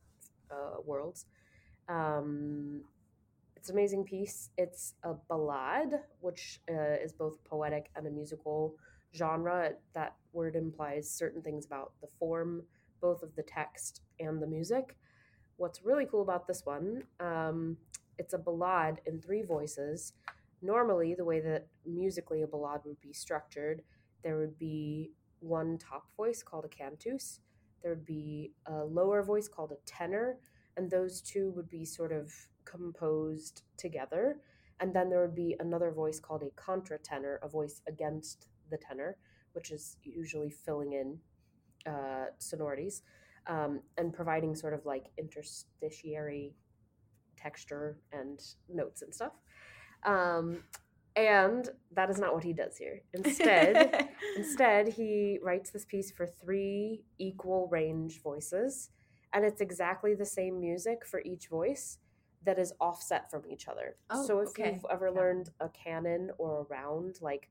[0.51, 1.27] uh, worlds.
[1.89, 2.83] Um,
[3.57, 4.51] it's an amazing piece.
[4.57, 8.75] It's a ballad, which uh, is both poetic and a musical
[9.15, 9.73] genre.
[9.95, 12.63] That word implies certain things about the form,
[13.01, 14.97] both of the text and the music.
[15.57, 17.77] What's really cool about this one, um,
[18.19, 20.15] it's a ballad in three voices.
[20.63, 23.83] Normally, the way that musically a ballad would be structured,
[24.23, 27.41] there would be one top voice called a cantus,
[27.83, 30.39] there would be a lower voice called a tenor,
[30.77, 32.33] and those two would be sort of
[32.65, 34.39] composed together.
[34.81, 39.17] And then there would be another voice called a contratenor, a voice against the tenor,
[39.53, 41.19] which is usually filling in
[41.91, 43.03] uh, sonorities
[43.47, 46.55] um, and providing sort of like interstitiary
[47.37, 49.33] texture and notes and stuff.
[50.05, 50.65] Um,
[51.21, 53.03] and that is not what he does here.
[53.13, 58.91] Instead, instead he writes this piece for three equal range voices,
[59.33, 61.99] and it's exactly the same music for each voice
[62.45, 63.97] that is offset from each other.
[64.11, 64.73] Oh, so if okay.
[64.73, 67.51] you've ever learned a canon or a round, like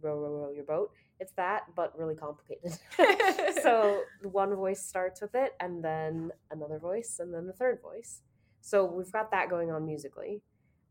[0.00, 0.90] row, row, row your boat,
[1.20, 2.72] it's that, but really complicated.
[3.62, 8.22] so one voice starts with it, and then another voice, and then the third voice.
[8.60, 10.42] So we've got that going on musically.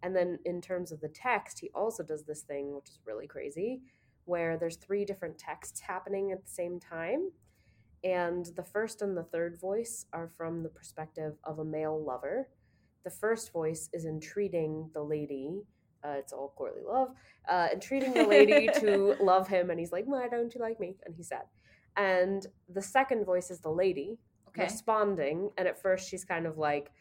[0.04, 3.28] And then in terms of the text, he also does this thing, which is really
[3.28, 3.82] crazy,
[4.26, 7.32] where there's three different texts happening at the same time.
[8.04, 12.50] And the first and the third voice are from the perspective of a male lover.
[13.04, 15.62] The first voice is entreating the lady,
[16.04, 17.10] uh, it's all courtly love,
[17.48, 19.70] uh, entreating the lady to love him.
[19.70, 20.96] And he's like, Why don't you like me?
[21.06, 21.44] And he's sad.
[21.96, 24.18] And the second voice is the lady
[24.50, 24.64] okay.
[24.64, 25.52] responding.
[25.58, 26.92] And at first, she's kind of like,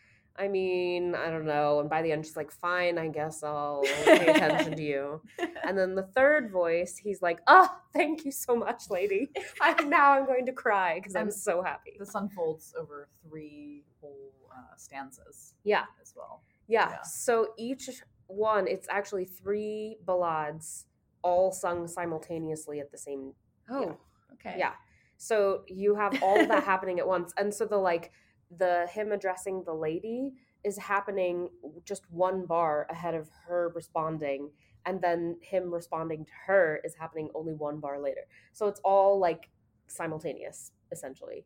[0.41, 1.81] I mean, I don't know.
[1.81, 5.21] And by the end, she's like, fine, I guess I'll pay attention to you.
[5.63, 9.31] And then the third voice, he's like, oh, thank you so much, lady.
[9.61, 11.93] I, now I'm going to cry because I'm so happy.
[11.99, 15.85] This unfolds over three whole uh, stanzas Yeah.
[16.01, 16.43] as well.
[16.67, 16.89] Yeah.
[16.91, 17.03] Yeah.
[17.03, 17.89] So each
[18.27, 20.87] one, it's actually three ballades
[21.23, 23.35] all sung simultaneously at the same
[23.71, 23.97] oh,
[24.33, 24.57] okay.
[24.59, 24.73] Yeah.
[25.19, 27.33] So you have all of that happening at once.
[27.37, 28.11] And so the like
[28.59, 30.33] the him addressing the lady
[30.65, 31.49] is happening
[31.85, 34.51] just one bar ahead of her responding
[34.87, 38.23] and then him responding to her is happening only one bar later.
[38.53, 39.51] So it's all like
[39.87, 41.45] simultaneous essentially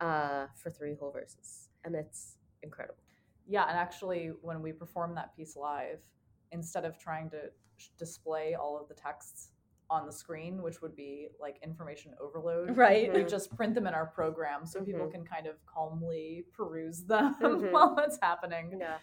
[0.00, 3.04] uh for three whole verses and it's incredible.
[3.46, 5.98] Yeah, and actually, when we perform that piece live,
[6.52, 9.50] instead of trying to sh- display all of the texts
[9.90, 13.12] on the screen, which would be like information overload, Right.
[13.12, 15.12] we just print them in our program so people Mhm.
[15.12, 17.70] can kind of calmly peruse them Mhm.
[17.72, 18.78] while it's happening.
[18.80, 18.98] Yeah.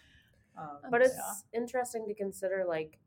[0.56, 1.58] Um, But it's yeah.
[1.60, 2.98] interesting to consider like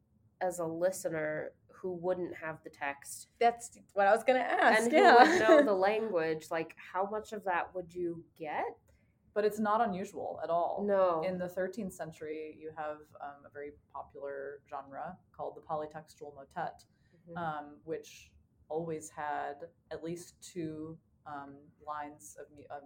[0.42, 4.84] as a listener who wouldn't have the text That's what I was going to ask.
[4.84, 5.16] and who yeah.
[5.16, 8.64] would know the language, like how much of that would you get?
[9.34, 10.82] but it's not unusual at all.
[10.88, 11.22] No.
[11.24, 16.86] In the 13th century, you have um, a very popular genre called the polytextual motet,
[17.30, 17.38] Mhm.
[17.38, 18.32] um, which
[18.70, 19.56] always had
[19.92, 20.98] at least two
[21.28, 21.56] um,
[21.86, 22.84] lines of, of,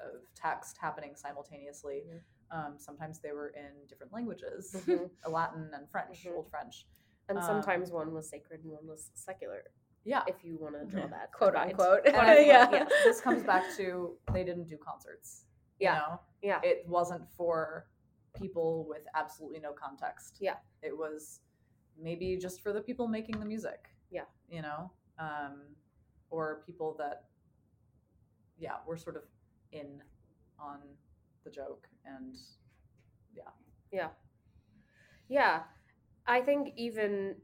[0.00, 2.04] of text happening simultaneously.
[2.08, 2.20] Mhm.
[2.50, 5.10] Um, sometimes they were in different languages, Mhm.
[5.28, 6.36] Latin and French, Mhm.
[6.36, 6.86] Old French.
[7.28, 9.64] and um, sometimes one was sacred and one was secular.
[10.04, 10.24] Yeah.
[10.26, 12.04] if you want to draw that quote unquote.
[12.06, 12.14] And
[12.46, 12.68] yeah.
[12.72, 15.44] yeah, this comes back to they didn't do concerts.
[15.78, 15.98] you Yeah.
[15.98, 16.20] know?
[16.42, 16.60] Yeah.
[16.64, 17.86] It wasn't for
[18.34, 20.38] people with absolutely no context.
[20.40, 20.56] Yeah.
[20.82, 21.40] It was
[22.00, 23.88] maybe just for the people making the music.
[24.10, 24.24] Yeah.
[24.48, 24.90] You know?
[25.18, 25.60] Um,
[26.30, 27.24] or people that,
[28.58, 29.22] yeah, were sort of
[29.72, 30.02] in
[30.58, 30.78] on
[31.44, 32.36] the joke and
[33.34, 33.50] yeah.
[33.90, 34.08] Yeah.
[35.28, 35.62] Yeah.
[36.26, 37.36] I think even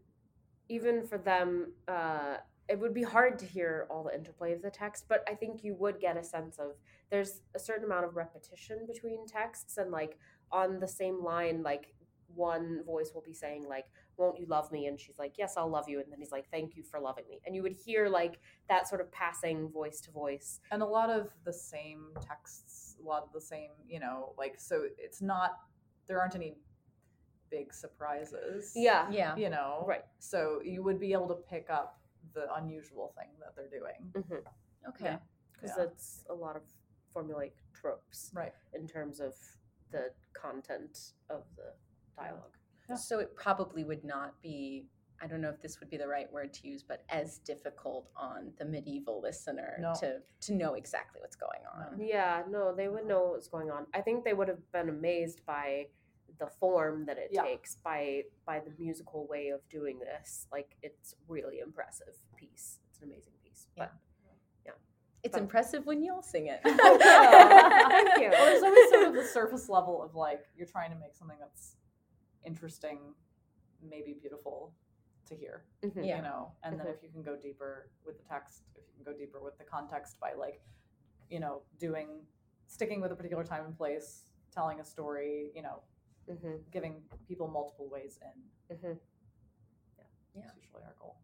[0.68, 2.36] even for them, uh,
[2.68, 5.64] it would be hard to hear all the interplay of the text, but I think
[5.64, 6.72] you would get a sense of
[7.10, 10.18] there's a certain amount of repetition between texts and like
[10.52, 11.94] on the same line, like
[12.34, 14.86] one voice will be saying like, Won't you love me?
[14.86, 16.00] And she's like, Yes, I'll love you.
[16.00, 17.40] And then he's like, Thank you for loving me.
[17.46, 20.60] And you would hear like that sort of passing voice to voice.
[20.70, 24.54] and a lot of the same texts, a lot of the same, you know, like
[24.58, 25.58] so it's not
[26.06, 26.56] there aren't any
[27.50, 28.72] big surprises.
[28.74, 29.10] Yeah.
[29.10, 29.36] yeah.
[29.36, 29.84] You know.
[29.86, 30.04] Right.
[30.18, 31.98] So you would be able to pick up
[32.34, 34.12] the unusual thing that they're doing.
[34.12, 34.44] Because
[34.88, 35.04] Okay.
[35.04, 35.16] Yeah.
[35.16, 35.66] mm-hmm.
[35.78, 35.84] Yeah.
[35.84, 36.62] it's a lot of
[37.14, 38.30] formulaic tropes.
[38.34, 38.52] Right.
[38.74, 39.34] in terms of
[39.90, 41.72] the content of the
[42.18, 42.56] dialogue.
[42.88, 42.96] Yeah.
[42.96, 44.86] So it probably would not be,
[45.20, 48.08] I don't know if this would be the right word to use, but as difficult
[48.16, 49.92] on the medieval listener No.
[50.00, 52.00] to to know exactly what's going on.
[52.00, 53.86] Yeah, no, they would know what's going on.
[53.94, 55.88] I think they would have been amazed by
[56.38, 57.42] the form that it Yeah.
[57.42, 60.46] takes, by by the musical way of doing this.
[60.52, 62.78] Like it's really impressive piece.
[62.88, 63.66] It's an amazing piece.
[63.76, 63.92] But
[65.24, 66.60] It's But- impressive when y'all sing it.
[66.64, 66.70] Oh,
[67.90, 68.30] Thank you.
[68.30, 71.36] Well, there's always sort of the surface level of like you're trying to make something
[71.40, 71.74] that's
[72.44, 73.14] interesting,
[73.82, 74.74] maybe beautiful
[75.26, 75.64] to hear.
[75.82, 76.04] Mhm.
[76.06, 76.16] Yeah.
[76.16, 76.94] You know, and then Mhm.
[76.94, 79.64] if you can go deeper with the text, if you can go deeper with the
[79.64, 80.62] context by like,
[81.30, 82.26] you know, doing
[82.66, 85.82] sticking with a particular time and place, telling a story, you know,
[86.28, 86.70] Mhm.
[86.70, 88.50] giving people multiple ways in.
[88.76, 89.00] Mhm.
[90.34, 90.42] Yeah.
[90.42, 91.16] That's usually our goal.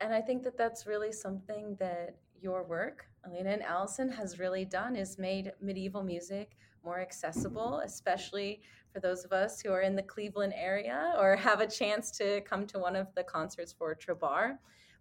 [0.00, 4.64] And I think that that's really something that your work, Elena and Allison, has really
[4.64, 6.56] done is made medieval music
[6.88, 8.50] more accessible, especially
[8.92, 12.40] for those of us who are in the Cleveland area or have a chance to
[12.50, 14.58] come to one of the concerts for Trobar.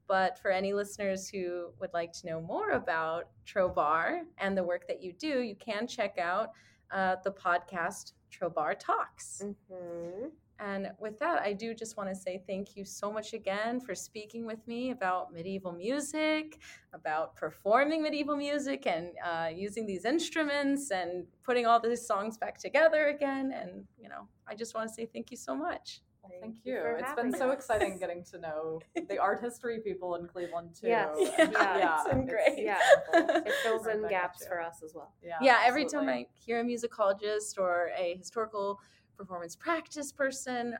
[0.07, 4.83] But for any listeners who would like to know more about Trobar and the work
[4.89, 6.47] that you do, you can check out
[6.91, 9.43] uh, the podcast Trobar Talks.
[9.43, 10.31] Mhm.
[10.59, 13.93] And with that, I do just want to say thank you so much again for
[13.93, 16.59] speaking with me about medieval music,
[16.93, 22.57] about performing medieval music, and uh, using these instruments and putting all these songs back
[22.57, 23.51] together again.
[23.53, 26.01] And, you know, I just want to say thank you so much.
[26.29, 26.79] Thank thank you you.
[26.81, 27.55] for It's having been so us.
[27.55, 30.87] exciting getting to know the art history people in Cleveland too.
[30.87, 31.15] Yes.
[31.37, 32.57] And Yeah, it's been great.
[32.57, 32.79] Yeah.
[33.13, 35.13] It fills in gaps for us as well.
[35.23, 36.07] Yeah, yeah, every absolutely.
[36.13, 38.79] time I hear a musicologist or a historical
[39.17, 40.75] performance practice person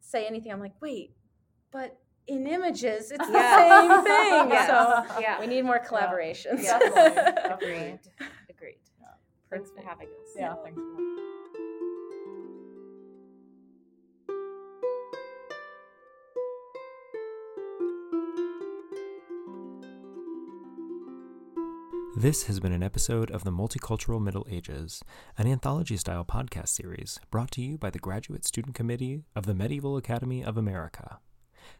[0.00, 1.12] say anything, I'm like, wait,
[1.72, 3.56] but in images, it's the Yeah.
[3.56, 4.48] same thing.
[4.50, 4.68] Yes.
[5.12, 5.40] So Yeah.
[5.40, 6.62] we need more collaborations.
[6.62, 7.68] Yeah, definitely, definitely.
[7.68, 7.98] Agreed.
[8.50, 8.78] Agreed.
[9.00, 9.06] Yeah.
[9.50, 10.28] Thanks for having us.
[10.36, 10.80] Yeah, thanks.
[22.22, 25.02] This has been an episode of the Multicultural Middle Ages,
[25.36, 29.54] an anthology style podcast series brought to you by the Graduate Student Committee of the
[29.54, 31.18] Medieval Academy of America.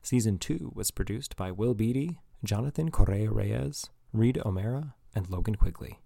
[0.02, 6.00] Season 2 was produced by Will Beatty, Jonathan Correa Reyes, Reed O'Mara, and Logan Quigley.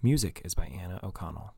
[0.00, 1.56] Music is by Anna O'Connell.